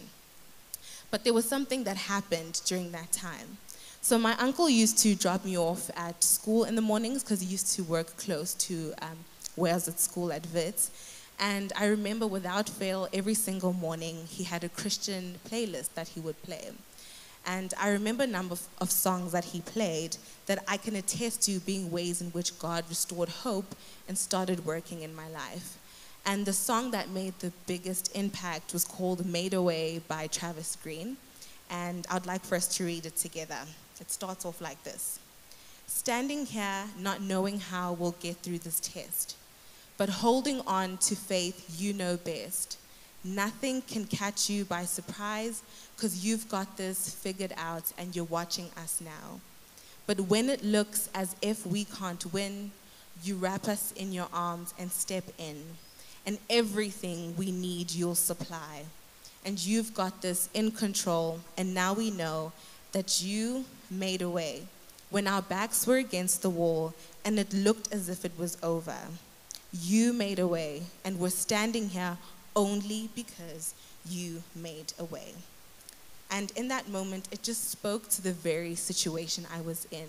But 1.12 1.24
there 1.24 1.34
was 1.34 1.48
something 1.48 1.84
that 1.84 1.98
happened 1.98 2.62
during 2.66 2.92
that 2.92 3.12
time. 3.12 3.58
So 4.02 4.18
my 4.18 4.36
uncle 4.38 4.70
used 4.70 4.98
to 5.00 5.16
drop 5.16 5.46
me 5.46 5.58
off 5.58 5.90
at 5.96 6.22
school 6.24 6.66
in 6.66 6.76
the 6.76 6.82
mornings 6.82 7.24
because 7.24 7.40
he 7.40 7.48
used 7.48 7.74
to 7.76 7.84
work 7.84 8.18
close 8.18 8.54
to 8.56 8.94
um, 9.02 9.18
where 9.56 9.72
I 9.72 9.76
was 9.76 9.88
at 9.88 10.00
school 10.00 10.34
at 10.34 10.46
Wits. 10.54 10.92
And 11.40 11.72
I 11.76 11.86
remember 11.86 12.28
without 12.28 12.70
fail, 12.70 13.08
every 13.14 13.34
single 13.34 13.74
morning, 13.74 14.26
he 14.28 14.44
had 14.44 14.64
a 14.64 14.70
Christian 14.70 15.40
playlist 15.50 15.94
that 15.94 16.10
he 16.10 16.20
would 16.20 16.42
play. 16.44 16.72
And 17.46 17.74
I 17.80 17.90
remember 17.90 18.24
a 18.24 18.28
number 18.28 18.56
of 18.80 18.90
songs 18.90 19.34
that 19.34 19.46
he 19.46 19.62
played 19.62 20.18
that 20.46 20.64
I 20.68 20.78
can 20.78 20.96
attest 20.96 21.44
to 21.44 21.60
being 21.60 21.92
ways 21.92 22.22
in 22.22 22.28
which 22.32 22.58
God 22.58 22.86
restored 22.88 23.30
hope 23.30 23.76
and 24.08 24.18
started 24.18 24.66
working 24.66 25.02
in 25.02 25.14
my 25.14 25.28
life. 25.30 25.78
And 26.26 26.46
the 26.46 26.54
song 26.54 26.92
that 26.92 27.10
made 27.10 27.34
the 27.40 27.52
biggest 27.68 28.16
impact 28.16 28.72
was 28.72 28.86
called 28.86 29.26
Made 29.26 29.54
a 29.54 29.62
Way 29.62 30.02
by 30.08 30.28
Travis 30.28 30.78
Greene. 30.82 31.18
And 31.70 32.08
I'd 32.10 32.26
like 32.26 32.44
for 32.46 32.56
us 32.56 32.68
to 32.78 32.86
read 32.86 33.06
it 33.06 33.18
together. 33.18 33.60
It 34.00 34.10
starts 34.10 34.46
off 34.46 34.62
like 34.62 34.82
this 34.84 35.20
standing 35.94 36.46
here 36.46 36.86
not 37.00 37.22
knowing 37.22 37.60
how 37.60 37.94
we'll 37.94 38.16
get 38.20 38.36
through 38.38 38.60
this 38.60 38.80
test, 38.80 39.36
but 39.98 40.10
holding 40.10 40.60
on 40.62 40.98
to 40.98 41.16
faith 41.16 41.76
you 41.78 41.94
know 41.94 42.18
best. 42.18 42.78
Nothing 43.24 43.82
can 43.82 44.06
catch 44.06 44.50
you 44.50 44.66
by 44.66 44.84
surprise 44.84 45.62
because 45.96 46.26
you've 46.26 46.50
got 46.50 46.76
this 46.78 47.14
figured 47.14 47.54
out 47.58 47.92
and 47.98 48.16
you're 48.16 48.26
watching 48.26 48.70
us 48.78 49.00
now. 49.00 49.40
But 50.06 50.20
when 50.22 50.50
it 50.50 50.64
looks 50.64 51.10
as 51.16 51.36
if 51.42 51.66
we 51.66 51.86
can't 51.86 52.34
win, 52.34 52.72
you 53.24 53.36
wrap 53.36 53.68
us 53.68 53.94
in 53.94 54.12
your 54.12 54.28
arms 54.34 54.74
and 54.78 54.92
step 54.92 55.24
in. 55.38 55.64
And 56.26 56.38
everything 56.50 57.36
we 57.38 57.52
need, 57.52 57.92
you'll 57.92 58.16
supply. 58.16 58.84
And 59.46 59.64
you've 59.64 59.94
got 59.94 60.22
this 60.22 60.50
in 60.54 60.72
control. 60.72 61.40
And 61.58 61.74
now 61.74 61.94
we 61.94 62.12
know 62.12 62.52
that 62.92 63.22
you 63.22 63.66
made 63.90 64.22
a 64.22 64.30
way 64.30 64.64
when 65.10 65.28
our 65.28 65.44
backs 65.44 65.86
were 65.86 65.98
against 65.98 66.42
the 66.42 66.50
wall 66.50 66.94
and 67.24 67.38
it 67.38 67.54
looked 67.54 67.94
as 67.94 68.10
if 68.10 68.26
it 68.26 68.32
was 68.38 68.58
over. 68.64 68.98
You 69.72 70.12
made 70.12 70.40
a 70.40 70.48
way, 70.48 70.84
and 71.04 71.20
we're 71.20 71.30
standing 71.30 71.90
here 71.90 72.18
only 72.56 73.10
because 73.16 73.74
you 74.08 74.44
made 74.56 74.94
a 75.00 75.06
way. 75.06 75.34
And 76.32 76.52
in 76.56 76.68
that 76.70 76.90
moment, 76.90 77.28
it 77.32 77.44
just 77.44 77.70
spoke 77.70 78.10
to 78.10 78.22
the 78.22 78.34
very 78.34 78.76
situation 78.76 79.46
I 79.54 79.62
was 79.62 79.88
in. 79.92 80.08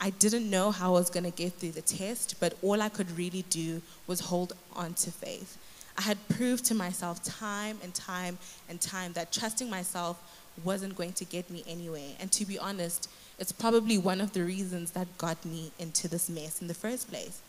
I 0.00 0.10
didn't 0.10 0.48
know 0.48 0.70
how 0.70 0.90
I 0.90 0.98
was 0.98 1.10
going 1.10 1.24
to 1.24 1.30
get 1.30 1.54
through 1.54 1.72
the 1.72 1.82
test, 1.82 2.36
but 2.38 2.54
all 2.62 2.82
I 2.82 2.88
could 2.88 3.10
really 3.16 3.44
do 3.50 3.82
was 4.06 4.20
hold 4.20 4.52
on 4.74 4.94
to 4.94 5.10
faith. 5.10 5.58
I 5.98 6.02
had 6.02 6.18
proved 6.28 6.64
to 6.66 6.74
myself 6.74 7.22
time 7.24 7.78
and 7.82 7.94
time 7.94 8.38
and 8.68 8.80
time 8.80 9.12
that 9.14 9.32
trusting 9.32 9.70
myself 9.70 10.20
wasn't 10.64 10.96
going 10.96 11.14
to 11.14 11.24
get 11.24 11.50
me 11.50 11.64
anywhere. 11.66 12.10
And 12.20 12.30
to 12.32 12.44
be 12.44 12.58
honest, 12.58 13.08
it's 13.38 13.52
probably 13.52 13.98
one 13.98 14.20
of 14.20 14.32
the 14.32 14.44
reasons 14.44 14.90
that 14.92 15.18
got 15.18 15.44
me 15.44 15.72
into 15.78 16.08
this 16.08 16.28
mess 16.28 16.60
in 16.60 16.68
the 16.68 16.74
first 16.74 17.10
place. 17.10 17.40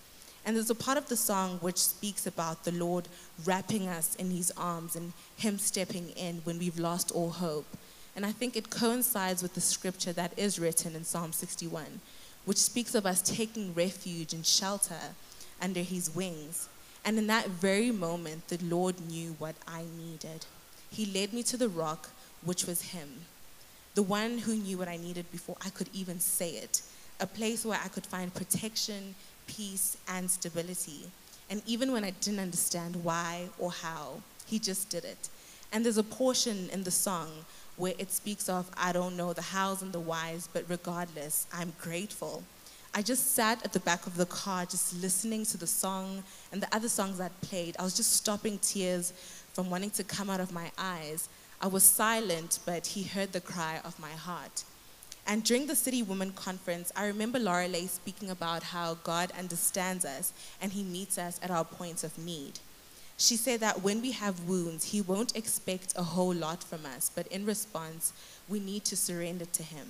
And 0.48 0.56
there's 0.56 0.70
a 0.70 0.75
part 0.75 0.98
of 0.98 1.10
the 1.10 1.18
song 1.18 1.58
which 1.60 1.77
speaks 1.77 2.25
about 2.25 2.63
the 2.63 2.72
Lord 2.72 3.10
wrapping 3.44 3.89
us 3.89 4.16
in 4.16 4.32
his 4.32 4.50
arms 4.56 4.96
and 4.96 5.12
him 5.36 5.58
stepping 5.58 6.12
in 6.12 6.38
when 6.46 6.58
we've 6.58 6.80
lost 6.80 7.12
all 7.12 7.32
hope. 7.32 7.68
And 8.16 8.25
I 8.25 8.32
think 8.32 8.56
it 8.56 8.70
coincides 8.70 9.44
with 9.44 9.56
the 9.56 9.62
scripture 9.62 10.13
that 10.13 10.32
is 10.39 10.58
written 10.58 10.96
in 10.96 11.04
Psalm 11.04 11.34
61, 11.34 12.00
which 12.46 12.58
speaks 12.58 12.96
of 12.96 13.06
us 13.06 13.22
taking 13.22 13.74
refuge 13.74 14.32
and 14.32 14.46
shelter 14.46 15.13
under 15.62 15.82
his 15.82 16.16
wings. 16.16 16.70
And 17.04 17.18
in 17.18 17.27
that 17.27 17.50
very 17.50 17.92
moment, 17.92 18.48
the 18.48 18.58
Lord 18.63 18.96
knew 19.01 19.36
what 19.39 19.56
I 19.68 19.84
needed. 19.98 20.46
He 20.89 21.08
led 21.08 21.34
me 21.34 21.44
to 21.44 21.58
the 21.58 21.68
rock, 21.68 22.10
which 22.42 22.66
was 22.66 22.94
him, 22.94 23.10
the 23.96 24.04
one 24.04 24.38
who 24.38 24.56
knew 24.56 24.77
what 24.77 24.88
I 24.88 24.96
needed 24.96 25.30
before 25.30 25.58
I 25.66 25.72
could 25.72 25.89
even 25.94 26.22
say 26.22 26.51
it, 26.51 26.84
a 27.20 27.27
place 27.27 27.66
where 27.66 27.80
I 27.84 27.89
could 27.89 28.06
find 28.06 28.34
protection, 28.34 29.13
peace, 29.48 29.98
and 30.08 30.30
stability. 30.30 31.10
And 31.50 31.62
even 31.66 31.92
when 31.92 32.04
I 32.04 32.12
didn't 32.12 32.39
understand 32.39 32.96
why 33.04 33.48
or 33.58 33.72
how, 33.72 34.22
he 34.46 34.60
just 34.60 34.89
did 34.89 35.06
it. 35.06 35.30
And 35.72 35.84
there's 35.84 35.98
a 35.98 36.04
portion 36.04 36.70
in 36.72 36.84
the 36.84 36.92
song 36.92 37.30
where 37.75 37.94
it 37.98 38.12
speaks 38.12 38.50
of, 38.50 38.70
I 38.77 38.92
don't 38.92 39.18
know 39.18 39.34
the 39.34 39.42
hows 39.42 39.82
and 39.82 39.92
the 39.92 40.00
whys, 40.00 40.50
but 40.51 40.66
regardless, 40.68 41.48
I'm 41.54 41.74
grateful. 41.80 42.44
I 42.94 43.01
just 43.01 43.36
sat 43.36 43.63
at 43.63 43.74
the 43.74 43.80
back 43.80 44.08
of 44.08 44.18
the 44.18 44.25
car, 44.25 44.66
just 44.66 45.00
listening 45.01 45.46
to 45.46 45.58
the 45.58 45.68
song 45.68 46.24
and 46.51 46.62
the 46.62 46.75
other 46.75 46.89
songs 46.89 47.20
that 47.20 47.39
played. 47.42 47.75
I 47.77 47.84
was 47.84 47.96
just 47.96 48.13
stopping 48.13 48.58
tears 48.60 49.13
from 49.54 49.70
wanting 49.70 49.92
to 49.92 50.04
come 50.04 50.30
out 50.30 50.39
of 50.39 50.51
my 50.51 50.72
eyes. 50.77 51.30
I 51.62 51.68
was 51.68 51.84
silent, 51.84 52.60
but 52.66 52.88
he 52.88 53.04
heard 53.04 53.34
the 53.34 53.42
cry 53.42 53.80
of 53.84 54.00
my 54.00 54.12
heart. 54.12 54.63
And 55.29 55.43
during 55.43 55.67
the 55.67 55.75
City 55.75 56.01
Women 56.01 56.31
Conference, 56.31 56.93
I 56.96 57.05
remember 57.05 57.38
Laura 57.38 57.67
Lorelei 57.67 57.88
speaking 57.88 58.29
about 58.29 58.63
how 58.63 58.93
God 59.03 59.29
understands 59.38 60.05
us 60.05 60.31
and 60.62 60.72
He 60.72 60.84
meets 60.84 61.17
us 61.17 61.38
at 61.43 61.51
our 61.51 61.65
points 61.65 62.05
of 62.05 62.17
need. 62.17 62.60
She 63.17 63.36
said 63.36 63.60
that 63.60 63.81
when 63.81 64.01
we 64.01 64.12
have 64.13 64.48
wounds, 64.48 64.86
He 64.86 65.01
won't 65.01 65.36
expect 65.36 65.93
a 65.98 66.03
whole 66.03 66.34
lot 66.34 66.63
from 66.63 66.86
us, 66.86 67.12
but 67.13 67.27
in 67.27 67.46
response, 67.46 68.13
we 68.48 68.62
need 68.62 68.86
to 68.86 68.96
surrender 68.96 69.46
to 69.46 69.63
Him. 69.63 69.88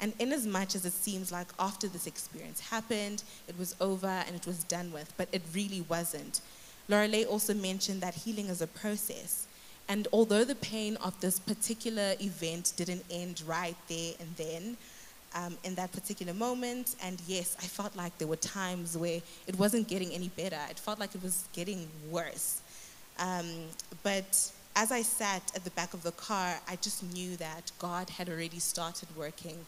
And 0.00 0.12
in 0.18 0.32
as 0.32 0.46
much 0.46 0.74
as 0.74 0.84
it 0.84 0.92
seems 0.92 1.30
like 1.30 1.48
after 1.58 1.86
this 1.86 2.08
experience 2.08 2.60
happened, 2.60 3.22
it 3.46 3.58
was 3.58 3.76
over 3.80 4.06
and 4.26 4.34
it 4.34 4.46
was 4.46 4.64
done 4.64 4.92
with, 4.92 5.12
but 5.16 5.28
it 5.30 5.42
really 5.54 5.82
wasn't. 5.82 6.40
Lorelei 6.88 7.24
also 7.24 7.54
mentioned 7.54 8.00
that 8.00 8.14
healing 8.14 8.46
is 8.46 8.62
a 8.62 8.66
process. 8.66 9.47
And 9.88 10.06
although 10.12 10.44
the 10.44 10.54
pain 10.54 10.96
of 10.96 11.18
this 11.20 11.40
particular 11.40 12.14
event 12.20 12.74
didn't 12.76 13.04
end 13.10 13.42
right 13.46 13.76
there 13.88 14.12
and 14.20 14.28
then, 14.36 14.76
um, 15.34 15.56
in 15.64 15.74
that 15.76 15.92
particular 15.92 16.34
moment, 16.34 16.94
and 17.02 17.20
yes, 17.26 17.56
I 17.58 17.66
felt 17.66 17.96
like 17.96 18.16
there 18.18 18.28
were 18.28 18.36
times 18.36 18.96
where 18.96 19.20
it 19.46 19.58
wasn't 19.58 19.88
getting 19.88 20.12
any 20.12 20.28
better. 20.28 20.58
It 20.70 20.78
felt 20.78 20.98
like 20.98 21.14
it 21.14 21.22
was 21.22 21.48
getting 21.52 21.88
worse. 22.10 22.60
Um, 23.18 23.46
but 24.02 24.50
as 24.76 24.92
I 24.92 25.02
sat 25.02 25.42
at 25.54 25.64
the 25.64 25.70
back 25.70 25.94
of 25.94 26.02
the 26.02 26.12
car, 26.12 26.54
I 26.68 26.76
just 26.76 27.02
knew 27.12 27.36
that 27.36 27.72
God 27.78 28.10
had 28.10 28.28
already 28.28 28.58
started 28.58 29.08
working 29.16 29.58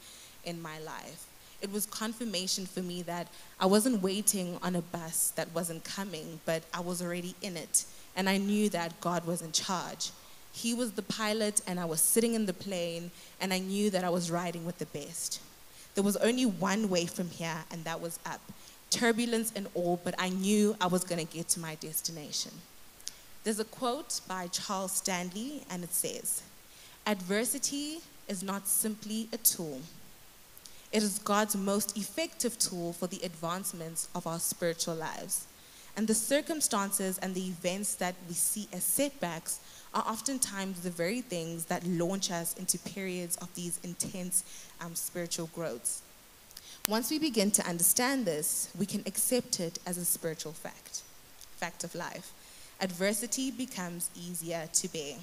in 0.44 0.60
my 0.60 0.78
life. 0.80 1.26
It 1.60 1.70
was 1.72 1.84
confirmation 1.86 2.64
for 2.64 2.80
me 2.80 3.02
that 3.02 3.28
I 3.58 3.66
wasn't 3.66 4.02
waiting 4.02 4.58
on 4.62 4.76
a 4.76 4.82
bus 4.82 5.32
that 5.36 5.54
wasn't 5.54 5.84
coming, 5.84 6.40
but 6.46 6.62
I 6.72 6.80
was 6.80 7.02
already 7.02 7.34
in 7.42 7.56
it 7.56 7.84
and 8.16 8.28
I 8.28 8.36
knew 8.36 8.68
that 8.70 9.00
God 9.00 9.26
was 9.26 9.42
in 9.42 9.52
charge. 9.52 10.10
He 10.52 10.74
was 10.74 10.92
the 10.92 11.02
pilot, 11.02 11.60
and 11.66 11.78
I 11.78 11.84
was 11.84 12.00
sitting 12.00 12.34
in 12.34 12.46
the 12.46 12.52
plane, 12.52 13.10
and 13.40 13.52
I 13.52 13.58
knew 13.58 13.90
that 13.90 14.04
I 14.04 14.10
was 14.10 14.30
riding 14.30 14.66
with 14.66 14.78
the 14.78 14.86
best. 14.86 15.40
There 15.94 16.04
was 16.04 16.16
only 16.16 16.46
one 16.46 16.88
way 16.88 17.06
from 17.06 17.30
here, 17.30 17.64
and 17.70 17.84
that 17.84 18.00
was 18.00 18.18
up. 18.26 18.40
Turbulence 18.90 19.52
and 19.54 19.68
all, 19.74 20.00
but 20.02 20.14
I 20.18 20.30
knew 20.30 20.76
I 20.80 20.88
was 20.88 21.04
going 21.04 21.24
to 21.24 21.32
get 21.32 21.48
to 21.50 21.60
my 21.60 21.76
destination. 21.76 22.52
There's 23.44 23.60
a 23.60 23.64
quote 23.64 24.20
by 24.28 24.48
Charles 24.48 24.92
Stanley, 24.92 25.62
and 25.70 25.84
it 25.84 25.92
says 25.92 26.42
Adversity 27.06 28.00
is 28.28 28.42
not 28.42 28.68
simply 28.68 29.28
a 29.32 29.38
tool, 29.38 29.80
it 30.92 31.04
is 31.04 31.20
God's 31.20 31.56
most 31.56 31.96
effective 31.96 32.58
tool 32.58 32.92
for 32.92 33.06
the 33.06 33.20
advancements 33.22 34.08
of 34.14 34.26
our 34.26 34.40
spiritual 34.40 34.96
lives. 34.96 35.46
And 35.96 36.06
the 36.06 36.14
circumstances 36.14 37.18
and 37.18 37.34
the 37.34 37.46
events 37.48 37.94
that 37.96 38.14
we 38.28 38.34
see 38.34 38.68
as 38.72 38.84
setbacks 38.84 39.60
are 39.92 40.04
oftentimes 40.06 40.80
the 40.80 40.90
very 40.90 41.20
things 41.20 41.66
that 41.66 41.86
launch 41.86 42.30
us 42.30 42.56
into 42.56 42.78
periods 42.78 43.36
of 43.36 43.52
these 43.54 43.80
intense 43.82 44.44
um, 44.80 44.94
spiritual 44.94 45.50
growths. 45.54 46.02
Once 46.88 47.10
we 47.10 47.18
begin 47.18 47.50
to 47.50 47.66
understand 47.68 48.24
this, 48.24 48.70
we 48.78 48.86
can 48.86 49.02
accept 49.06 49.60
it 49.60 49.78
as 49.86 49.98
a 49.98 50.04
spiritual 50.04 50.52
fact, 50.52 51.02
fact 51.56 51.84
of 51.84 51.94
life. 51.94 52.32
Adversity 52.80 53.50
becomes 53.50 54.10
easier 54.16 54.68
to 54.72 54.88
bear. 54.88 55.16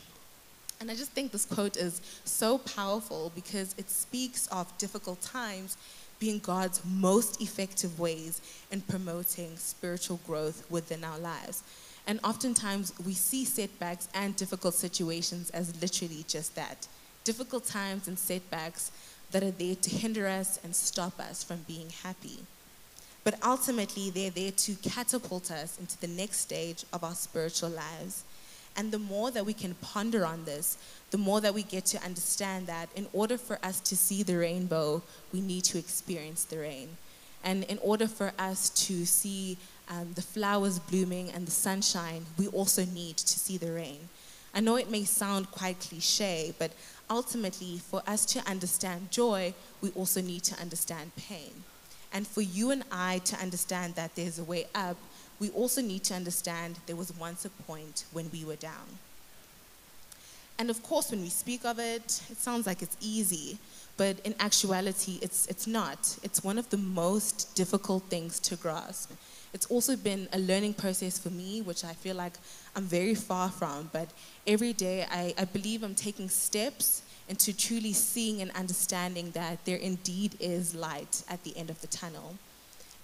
And 0.80 0.92
I 0.92 0.96
just 0.96 1.12
think 1.12 1.32
this 1.32 1.46
quote 1.46 1.76
is 1.76 2.02
so 2.24 2.60
powerful 2.60 3.32
because 3.34 3.74
it 3.78 3.90
speaks 3.90 4.48
of 4.48 4.76
difficult 4.78 5.22
times 5.22 5.78
being 6.20 6.40
God's 6.40 6.82
most 6.86 7.42
effective 7.42 8.00
ways 8.00 8.42
in 8.72 8.82
promoting 8.82 9.56
spiritual 9.58 10.20
growth 10.26 10.66
within 10.70 11.04
our 11.04 11.20
lives. 11.20 11.64
And 12.08 12.20
oftentimes 12.24 12.94
we 13.06 13.14
see 13.14 13.44
setbacks 13.44 14.08
and 14.14 14.36
difficult 14.36 14.74
situations 14.74 15.50
as 15.52 15.80
literally 15.82 16.26
just 16.28 16.56
that 16.56 16.88
difficult 17.24 17.66
times 17.66 18.08
and 18.08 18.18
setbacks 18.18 18.90
that 19.32 19.44
are 19.44 19.52
there 19.52 19.76
to 19.76 19.90
hinder 19.90 20.28
us 20.28 20.62
and 20.64 20.74
stop 20.74 21.20
us 21.20 21.44
from 21.44 21.66
being 21.68 21.90
happy. 22.04 22.40
But 23.26 23.36
ultimately, 23.46 24.10
they're 24.10 24.30
there 24.30 24.52
to 24.52 24.76
catapult 24.76 25.52
us 25.52 25.78
into 25.78 26.00
the 26.00 26.08
next 26.08 26.38
stage 26.38 26.86
of 26.94 27.04
our 27.04 27.16
spiritual 27.16 27.72
lives. 27.72 28.24
And 28.78 28.92
the 28.92 29.00
more 29.00 29.32
that 29.32 29.46
we 29.46 29.54
can 29.54 29.74
ponder 29.76 30.24
on 30.24 30.46
this, 30.46 30.78
the 31.10 31.18
more 31.18 31.42
that 31.42 31.54
we 31.54 31.64
get 31.64 31.86
to 31.88 32.04
understand 32.04 32.68
that 32.68 32.90
in 32.96 33.08
order 33.12 33.38
for 33.38 33.58
us 33.64 33.80
to 33.82 33.98
see 33.98 34.22
the 34.24 34.38
rainbow, 34.38 35.02
we 35.34 35.42
need 35.42 35.64
to 35.66 35.80
experience 35.80 36.46
the 36.46 36.60
rain. 36.60 36.90
And 37.44 37.64
in 37.64 37.80
order 37.80 38.08
for 38.08 38.34
us 38.38 38.70
to 38.88 39.06
see 39.06 39.58
um, 39.90 40.14
the 40.14 40.22
flowers 40.22 40.80
blooming 40.80 41.32
and 41.32 41.48
the 41.48 41.52
sunshine, 41.52 42.26
we 42.38 42.48
also 42.50 42.86
need 42.86 43.18
to 43.18 43.40
see 43.40 43.58
the 43.58 43.72
rain. 43.72 44.10
I 44.54 44.60
know 44.60 44.76
it 44.76 44.92
may 44.92 45.04
sound 45.06 45.52
quite 45.52 45.80
cliche, 45.80 46.54
but 46.60 46.72
ultimately, 47.10 47.80
for 47.80 48.02
us 48.08 48.26
to 48.28 48.40
understand 48.50 49.12
joy, 49.12 49.54
we 49.82 49.90
also 49.92 50.22
need 50.22 50.44
to 50.44 50.60
understand 50.60 51.16
pain. 51.16 51.64
And 52.12 52.28
for 52.28 52.42
you 52.42 52.72
and 52.72 52.84
I 52.92 53.20
to 53.26 53.36
understand 53.38 53.96
that 53.96 54.16
there's 54.16 54.40
a 54.40 54.44
way 54.44 54.68
up, 54.74 54.98
we 55.40 55.50
also 55.52 55.82
need 55.82 56.04
to 56.06 56.14
understand 56.14 56.80
there 56.86 56.96
was 56.96 57.14
once 57.18 57.46
a 57.46 57.50
point 57.50 58.06
when 58.12 58.30
we 58.32 58.44
were 58.44 58.56
down. 58.56 59.00
And 60.60 60.70
of 60.72 60.82
course, 60.82 61.12
when 61.12 61.22
we 61.22 61.30
speak 61.30 61.66
of 61.66 61.78
it, 61.78 62.22
it 62.32 62.38
sounds 62.38 62.66
like 62.66 62.82
it's 62.82 62.98
easy, 63.00 63.60
but 63.96 64.20
in 64.22 64.34
actuality, 64.40 65.20
it's, 65.22 65.46
it's 65.48 65.68
not. 65.68 66.18
It's 66.24 66.44
one 66.44 66.58
of 66.58 66.70
the 66.72 66.78
most 66.78 67.56
difficult 67.56 68.04
things 68.06 68.40
to 68.42 68.56
grasp. 68.56 69.12
It's 69.54 69.68
also 69.68 69.96
been 69.96 70.28
a 70.34 70.40
learning 70.40 70.74
process 70.74 71.20
for 71.20 71.30
me, 71.30 71.62
which 71.62 71.84
I 71.84 71.94
feel 71.94 72.16
like 72.16 72.34
I'm 72.76 72.84
very 72.84 73.16
far 73.16 73.50
from, 73.50 73.90
but 73.94 74.10
every 74.46 74.74
day 74.74 75.06
I, 75.10 75.34
I 75.38 75.46
believe 75.46 75.84
I'm 75.84 75.96
taking 75.96 76.28
steps 76.30 77.04
into 77.30 77.56
truly 77.56 77.94
seeing 77.94 78.42
and 78.42 78.52
understanding 78.52 79.32
that 79.32 79.64
there 79.66 79.78
indeed 79.78 80.36
is 80.40 80.74
light 80.74 81.24
at 81.30 81.44
the 81.44 81.56
end 81.58 81.70
of 81.70 81.80
the 81.82 81.88
tunnel. 81.88 82.36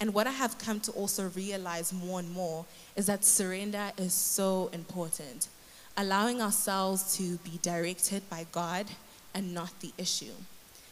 And 0.03 0.13
what 0.13 0.27
I 0.27 0.31
have 0.31 0.57
come 0.57 0.81
to 0.81 0.91
also 0.91 1.29
realize 1.29 1.93
more 1.93 2.19
and 2.19 2.29
more 2.29 2.65
is 2.97 3.05
that 3.05 3.23
surrender 3.23 3.89
is 3.97 4.13
so 4.13 4.69
important. 4.73 5.47
Allowing 5.95 6.41
ourselves 6.41 7.15
to 7.15 7.37
be 7.37 7.57
directed 7.61 8.29
by 8.29 8.45
God 8.51 8.85
and 9.33 9.53
not 9.53 9.79
the 9.79 9.93
issue. 9.97 10.33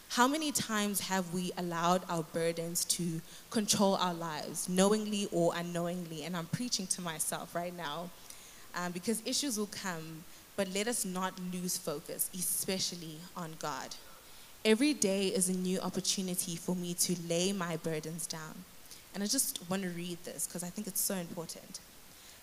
How 0.08 0.26
many 0.26 0.50
times 0.50 1.00
have 1.00 1.34
we 1.34 1.52
allowed 1.58 2.00
our 2.08 2.22
burdens 2.22 2.86
to 2.86 3.20
control 3.50 3.96
our 3.96 4.14
lives, 4.14 4.70
knowingly 4.70 5.28
or 5.30 5.52
unknowingly? 5.56 6.24
And 6.24 6.34
I'm 6.34 6.46
preaching 6.46 6.86
to 6.86 7.02
myself 7.02 7.54
right 7.54 7.76
now 7.76 8.08
um, 8.74 8.92
because 8.92 9.22
issues 9.26 9.58
will 9.58 9.66
come, 9.66 10.24
but 10.56 10.68
let 10.72 10.88
us 10.88 11.04
not 11.04 11.34
lose 11.52 11.76
focus, 11.76 12.30
especially 12.32 13.18
on 13.36 13.56
God. 13.58 13.94
Every 14.64 14.94
day 14.94 15.26
is 15.26 15.50
a 15.50 15.52
new 15.52 15.80
opportunity 15.80 16.56
for 16.56 16.74
me 16.74 16.94
to 16.94 17.14
lay 17.28 17.52
my 17.52 17.76
burdens 17.76 18.26
down. 18.26 18.64
And 19.14 19.22
I 19.22 19.26
just 19.26 19.58
want 19.68 19.82
to 19.82 19.90
read 19.90 20.18
this 20.24 20.46
because 20.46 20.62
I 20.62 20.68
think 20.68 20.86
it's 20.86 21.00
so 21.00 21.14
important. 21.14 21.80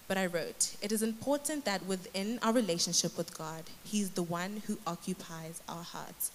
But 0.08 0.18
I 0.18 0.26
wrote, 0.26 0.76
It 0.82 0.92
is 0.92 1.02
important 1.02 1.66
that 1.66 1.86
within 1.86 2.40
our 2.42 2.54
relationship 2.54 3.18
with 3.18 3.38
God, 3.38 3.64
He's 3.84 4.12
the 4.12 4.24
one 4.24 4.64
who 4.68 4.78
occupies 4.86 5.62
our 5.70 5.84
hearts. 5.84 6.32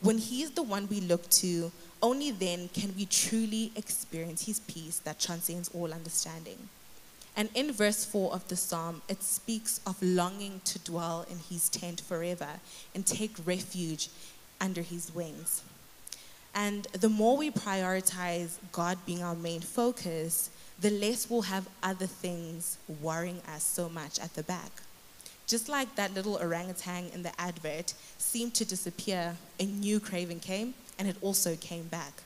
When 0.00 0.18
He's 0.18 0.52
the 0.52 0.62
one 0.62 0.88
we 0.88 1.00
look 1.00 1.28
to, 1.30 1.72
only 2.02 2.30
then 2.30 2.68
can 2.68 2.94
we 2.96 3.06
truly 3.06 3.72
experience 3.74 4.46
His 4.46 4.60
peace 4.60 4.98
that 5.00 5.20
transcends 5.20 5.70
all 5.74 5.92
understanding. 5.92 6.68
And 7.36 7.48
in 7.54 7.72
verse 7.72 8.04
4 8.04 8.32
of 8.32 8.46
the 8.46 8.56
psalm, 8.56 9.02
it 9.08 9.22
speaks 9.22 9.80
of 9.86 10.00
longing 10.00 10.60
to 10.66 10.78
dwell 10.78 11.26
in 11.28 11.38
His 11.38 11.68
tent 11.68 12.00
forever 12.00 12.60
and 12.94 13.04
take 13.04 13.34
refuge 13.44 14.08
under 14.60 14.82
His 14.82 15.12
wings. 15.12 15.62
And 16.54 16.84
the 16.92 17.08
more 17.08 17.36
we 17.36 17.50
prioritize 17.50 18.58
God 18.70 18.98
being 19.04 19.22
our 19.22 19.34
main 19.34 19.60
focus, 19.60 20.50
the 20.80 20.90
less 20.90 21.28
we'll 21.28 21.42
have 21.42 21.68
other 21.82 22.06
things 22.06 22.78
worrying 23.00 23.40
us 23.52 23.64
so 23.64 23.88
much 23.88 24.18
at 24.18 24.34
the 24.34 24.42
back. 24.42 24.70
Just 25.46 25.68
like 25.68 25.94
that 25.96 26.14
little 26.14 26.36
orangutan 26.36 27.10
in 27.12 27.22
the 27.22 27.38
advert 27.40 27.94
seemed 28.18 28.54
to 28.54 28.64
disappear, 28.64 29.36
a 29.60 29.66
new 29.66 30.00
craving 30.00 30.40
came 30.40 30.74
and 30.98 31.08
it 31.08 31.16
also 31.20 31.56
came 31.56 31.84
back. 31.88 32.22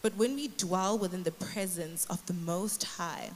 But 0.00 0.16
when 0.16 0.34
we 0.34 0.48
dwell 0.48 0.96
within 0.98 1.22
the 1.22 1.30
presence 1.30 2.06
of 2.06 2.24
the 2.26 2.32
Most 2.32 2.82
High, 2.84 3.30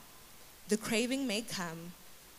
the 0.68 0.76
craving 0.76 1.26
may 1.26 1.42
come, 1.42 1.92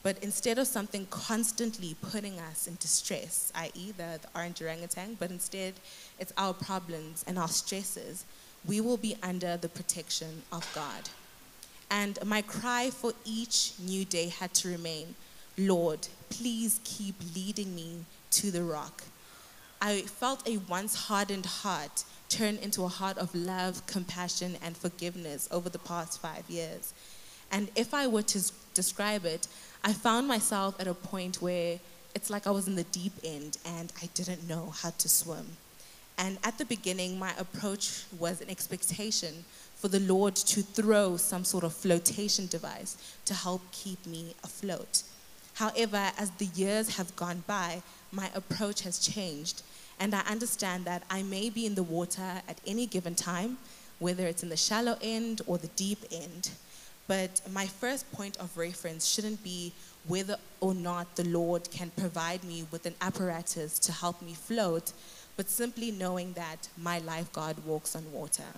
but 0.04 0.18
instead 0.24 0.58
of 0.58 0.68
something 0.68 1.06
constantly 1.10 1.96
putting 2.01 2.39
us 2.39 2.68
into 2.68 2.88
stress, 2.88 3.51
i.e., 3.56 3.92
the, 3.98 4.20
the 4.22 4.27
orange 4.36 4.62
orangutan, 4.62 5.16
but 5.20 5.32
instead 5.32 5.74
it's 6.20 6.34
our 6.38 6.54
problems 6.54 7.24
and 7.27 7.38
our 7.38 7.48
stresses, 7.48 8.25
we 8.66 8.82
will 8.82 8.98
be 8.98 9.16
under 9.24 9.58
the 9.58 9.70
protection 9.70 10.44
of 10.51 10.70
God. 10.74 11.10
And 11.89 12.20
my 12.25 12.42
cry 12.42 12.89
for 12.89 13.13
each 13.25 13.74
new 13.80 14.06
day 14.06 14.30
had 14.30 14.54
to 14.56 14.70
remain 14.70 15.16
Lord, 15.58 16.08
please 16.30 16.80
keep 16.84 17.16
leading 17.36 17.74
me 17.74 18.06
to 18.30 18.51
the 18.51 18.62
rock. 18.62 19.04
I 19.82 20.01
felt 20.01 20.48
a 20.48 20.58
once 20.58 20.94
hardened 20.94 21.48
heart 21.48 22.04
turn 22.30 22.58
into 22.58 22.84
a 22.84 22.88
heart 22.88 23.18
of 23.18 23.34
love, 23.34 23.86
compassion, 23.88 24.58
and 24.62 24.77
forgiveness 24.77 25.48
over 25.50 25.70
the 25.70 25.80
past 25.80 26.22
five 26.22 26.48
years. 26.50 26.94
And 27.51 27.70
if 27.75 27.94
I 27.94 28.08
were 28.08 28.24
to 28.24 28.51
describe 28.74 29.25
it, 29.25 29.48
I 29.84 29.93
found 29.93 30.27
myself 30.27 30.79
at 30.79 30.88
a 30.88 30.93
point 30.93 31.41
where 31.41 31.79
it's 32.15 32.29
like 32.29 32.48
I 32.48 32.51
was 32.51 32.67
in 32.67 32.75
the 32.75 32.84
deep 32.86 33.13
end 33.24 33.57
and 33.65 33.91
I 34.01 34.10
didn't 34.13 34.48
know 34.48 34.74
how 34.81 34.89
to 34.89 35.10
swim. 35.10 35.46
And 36.17 36.39
at 36.43 36.57
the 36.57 36.65
beginning, 36.65 37.19
my 37.19 37.31
approach 37.38 38.03
was 38.17 38.41
an 38.41 38.50
expectation 38.50 39.46
for 39.75 39.88
the 39.88 40.00
Lord 40.00 40.36
to 40.36 40.62
throw 40.63 41.15
some 41.17 41.43
sort 41.43 41.63
of 41.63 41.74
flotation 41.74 42.47
device 42.47 42.97
to 43.25 43.36
help 43.36 43.62
keep 43.71 44.04
me 44.08 44.34
afloat. 44.43 45.04
However, 45.54 46.12
as 46.17 46.32
the 46.32 46.49
years 46.56 46.97
have 46.97 47.15
gone 47.15 47.43
by, 47.45 47.84
my 48.12 48.32
approach 48.34 48.82
has 48.82 48.99
changed, 48.99 49.62
and 49.99 50.15
I 50.15 50.21
understand 50.21 50.86
that 50.86 51.04
I 51.10 51.21
may 51.21 51.49
be 51.49 51.65
in 51.65 51.75
the 51.75 51.84
water 51.84 52.41
at 52.47 52.60
any 52.65 52.88
given 52.88 53.13
time, 53.15 53.58
whether 53.99 54.25
it's 54.25 54.43
in 54.43 54.49
the 54.49 54.58
shallow 54.58 54.97
end 55.02 55.41
or 55.45 55.58
the 55.58 55.67
deep 55.69 55.99
end. 56.12 56.49
But 57.08 57.41
my 57.52 57.65
first 57.65 58.12
point 58.12 58.38
of 58.38 58.58
reference 58.58 59.08
shouldn't 59.08 59.43
be 59.43 59.72
whether 60.08 60.38
or 60.60 60.74
not 60.74 61.15
the 61.15 61.24
Lord 61.24 61.70
can 61.72 61.89
provide 61.98 62.43
me 62.43 62.65
with 62.72 62.86
an 62.86 62.96
apparatus 63.02 63.80
to 63.80 63.91
help 63.91 64.22
me 64.22 64.34
float, 64.34 64.91
but 65.36 65.50
simply 65.50 65.91
knowing 65.91 66.34
that 66.34 66.67
my 66.78 67.00
lifeguard 67.00 67.65
walks 67.65 67.96
on 67.96 68.12
water. 68.12 68.52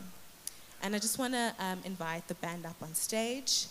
And 0.81 0.95
I 0.95 0.99
just 0.99 1.19
want 1.19 1.33
to 1.33 1.53
um, 1.59 1.79
invite 1.83 2.27
the 2.27 2.35
band 2.35 2.65
up 2.65 2.75
on 2.81 2.93
stage. 2.93 3.67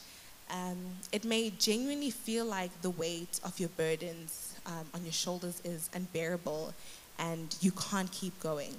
Um, 0.51 0.79
it 1.13 1.25
may 1.25 1.51
genuinely 1.51 2.11
feel 2.11 2.45
like 2.45 2.71
the 2.83 2.91
weight 2.91 3.41
of 3.45 3.59
your 3.59 3.71
burdens 3.71 4.55
um, 4.67 4.87
on 4.95 5.03
your 5.03 5.13
shoulders 5.13 5.61
is 5.65 5.91
unbearable 5.95 6.73
and 7.19 7.55
you 7.61 7.73
can't 7.73 8.11
keep 8.13 8.39
going. 8.41 8.75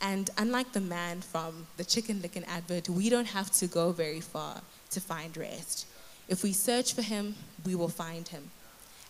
And 0.00 0.30
unlike 0.38 0.72
the 0.72 0.80
man 0.80 1.20
from 1.20 1.66
the 1.76 1.84
Chicken 1.84 2.20
Licken 2.20 2.44
advert, 2.44 2.88
we 2.88 3.08
don't 3.08 3.26
have 3.26 3.50
to 3.52 3.66
go 3.66 3.92
very 3.92 4.20
far 4.20 4.62
to 4.90 5.00
find 5.00 5.36
rest. 5.36 5.86
If 6.28 6.42
we 6.42 6.52
search 6.52 6.94
for 6.94 7.02
him, 7.02 7.34
we 7.64 7.74
will 7.74 7.88
find 7.88 8.26
him, 8.28 8.50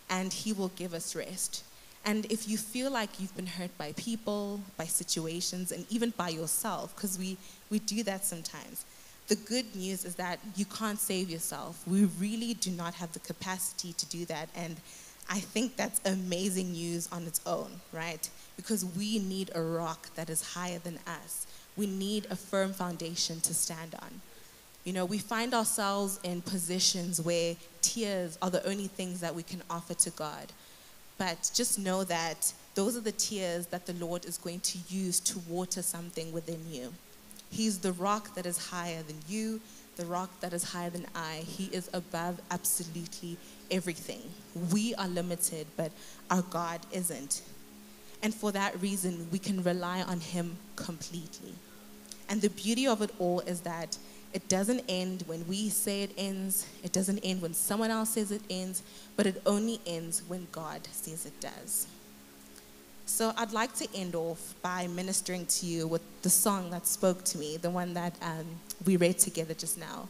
and 0.09 0.31
he 0.31 0.53
will 0.53 0.69
give 0.69 0.93
us 0.93 1.15
rest. 1.15 1.63
And 2.05 2.25
if 2.31 2.47
you 2.47 2.57
feel 2.57 2.89
like 2.91 3.19
you've 3.19 3.35
been 3.35 3.47
hurt 3.47 3.75
by 3.77 3.91
people, 3.93 4.61
by 4.77 4.85
situations, 4.85 5.71
and 5.71 5.85
even 5.89 6.11
by 6.11 6.29
yourself, 6.29 6.95
because 6.95 7.17
we, 7.19 7.37
we 7.69 7.79
do 7.79 8.03
that 8.03 8.23
sometimes, 8.23 8.85
the 9.27 9.35
good 9.35 9.75
news 9.75 10.05
is 10.05 10.15
that 10.15 10.39
you 10.55 10.63
can't 10.63 10.99
save 10.99 11.29
yourself. 11.29 11.85
We 11.85 12.05
really 12.17 12.53
do 12.53 12.71
not 12.71 12.93
have 12.93 13.11
the 13.11 13.19
capacity 13.19 13.91
to 13.93 14.05
do 14.05 14.23
that. 14.25 14.47
And 14.55 14.77
I 15.29 15.39
think 15.39 15.75
that's 15.75 15.99
amazing 16.05 16.71
news 16.71 17.09
on 17.11 17.23
its 17.23 17.41
own, 17.45 17.81
right? 17.91 18.29
Because 18.55 18.85
we 18.85 19.19
need 19.19 19.51
a 19.53 19.61
rock 19.61 20.07
that 20.15 20.29
is 20.29 20.53
higher 20.53 20.79
than 20.79 20.99
us. 21.05 21.45
We 21.75 21.87
need 21.87 22.27
a 22.29 22.37
firm 22.37 22.71
foundation 22.71 23.41
to 23.41 23.53
stand 23.53 23.95
on. 24.01 24.21
You 24.87 24.93
know, 24.93 25.03
we 25.03 25.17
find 25.17 25.53
ourselves 25.53 26.17
in 26.23 26.41
positions 26.41 27.19
where 27.19 27.57
tears 27.81 28.37
are 28.41 28.49
the 28.49 28.65
only 28.65 28.87
things 28.87 29.19
that 29.19 29.35
we 29.35 29.43
can 29.43 29.61
offer 29.69 29.93
to 29.95 30.09
God. 30.11 30.45
But 31.17 31.51
just 31.53 31.77
know 31.77 32.05
that 32.05 32.53
those 32.73 32.95
are 32.95 33.01
the 33.01 33.11
tears 33.11 33.65
that 33.67 33.85
the 33.85 33.91
Lord 33.95 34.23
is 34.23 34.37
going 34.37 34.61
to 34.61 34.77
use 34.87 35.19
to 35.19 35.39
water 35.39 35.81
something 35.81 36.31
within 36.31 36.61
you. 36.71 36.93
He's 37.49 37.79
the 37.79 37.91
rock 37.91 38.33
that 38.35 38.45
is 38.45 38.69
higher 38.69 39.03
than 39.03 39.17
you, 39.27 39.59
the 39.97 40.05
rock 40.05 40.29
that 40.39 40.53
is 40.53 40.63
higher 40.63 40.89
than 40.89 41.05
I. 41.13 41.43
He 41.45 41.65
is 41.65 41.89
above 41.91 42.39
absolutely 42.49 43.35
everything. 43.69 44.21
We 44.71 44.95
are 44.95 45.09
limited, 45.09 45.67
but 45.75 45.91
our 46.31 46.43
God 46.43 46.79
isn't. 46.93 47.41
And 48.23 48.33
for 48.33 48.53
that 48.53 48.81
reason, 48.81 49.27
we 49.33 49.39
can 49.39 49.61
rely 49.63 50.01
on 50.03 50.21
Him 50.21 50.55
completely. 50.77 51.55
And 52.29 52.41
the 52.41 52.49
beauty 52.49 52.87
of 52.87 53.01
it 53.01 53.11
all 53.19 53.41
is 53.41 53.61
that 53.61 53.97
it 54.33 54.47
doesn't 54.49 54.83
end 54.89 55.23
when 55.27 55.47
we 55.47 55.69
say 55.69 56.03
it 56.03 56.11
ends. 56.17 56.67
It 56.83 56.91
doesn't 56.91 57.19
end 57.19 57.41
when 57.41 57.53
someone 57.53 57.91
else 57.91 58.09
says 58.09 58.31
it 58.31 58.41
ends, 58.49 58.83
but 59.15 59.25
it 59.25 59.41
only 59.45 59.79
ends 59.85 60.21
when 60.27 60.47
God 60.51 60.87
says 60.91 61.25
it 61.25 61.39
does. 61.39 61.87
So 63.05 63.33
I'd 63.37 63.53
like 63.53 63.73
to 63.75 63.87
end 63.95 64.15
off 64.15 64.53
by 64.61 64.87
ministering 64.87 65.45
to 65.45 65.65
you 65.65 65.87
with 65.87 66.01
the 66.23 66.29
song 66.29 66.69
that 66.71 66.85
spoke 66.85 67.23
to 67.25 67.37
me, 67.37 67.55
the 67.55 67.69
one 67.69 67.93
that 67.93 68.13
um, 68.21 68.45
we 68.85 68.97
read 68.97 69.17
together 69.17 69.53
just 69.53 69.77
now, 69.77 70.09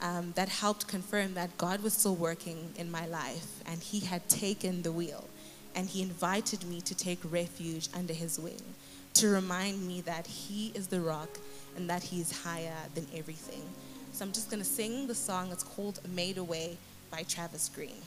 um, 0.00 0.32
that 0.36 0.48
helped 0.48 0.86
confirm 0.86 1.34
that 1.34 1.58
God 1.58 1.82
was 1.82 1.94
still 1.94 2.14
working 2.14 2.72
in 2.76 2.92
my 2.92 3.06
life 3.06 3.48
and 3.66 3.82
He 3.82 4.00
had 4.00 4.28
taken 4.28 4.82
the 4.82 4.92
wheel 4.92 5.24
and 5.74 5.88
He 5.88 6.00
invited 6.00 6.64
me 6.64 6.80
to 6.82 6.94
take 6.94 7.18
refuge 7.28 7.88
under 7.92 8.14
His 8.14 8.38
wing 8.38 8.62
to 9.14 9.28
remind 9.28 9.86
me 9.86 10.00
that 10.02 10.28
He 10.28 10.70
is 10.76 10.86
the 10.86 11.00
rock 11.00 11.40
and 11.78 11.88
that 11.88 12.02
He 12.02 12.20
is 12.20 12.42
higher 12.42 12.74
than 12.94 13.06
everything. 13.14 13.62
So 14.12 14.24
I'm 14.24 14.32
just 14.32 14.50
going 14.50 14.60
to 14.60 14.68
sing 14.68 15.06
the 15.06 15.14
song. 15.14 15.52
It's 15.52 15.62
called 15.62 16.00
Made 16.12 16.36
a 16.36 16.44
Way 16.44 16.76
by 17.10 17.22
Travis 17.22 17.70
Greene. 17.72 18.02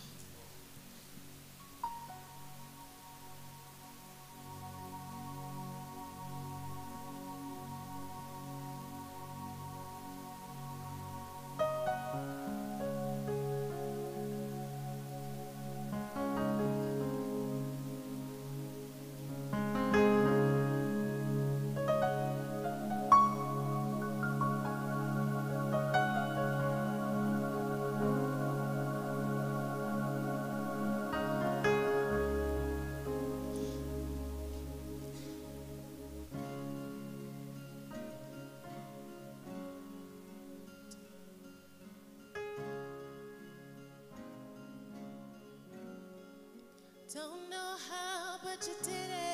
Don't 47.14 47.50
know 47.50 47.76
how, 47.90 48.38
but 48.42 48.66
you 48.66 48.74
did 48.86 49.10
it. 49.10 49.31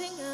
Watching 0.00 0.20
us 0.20 0.29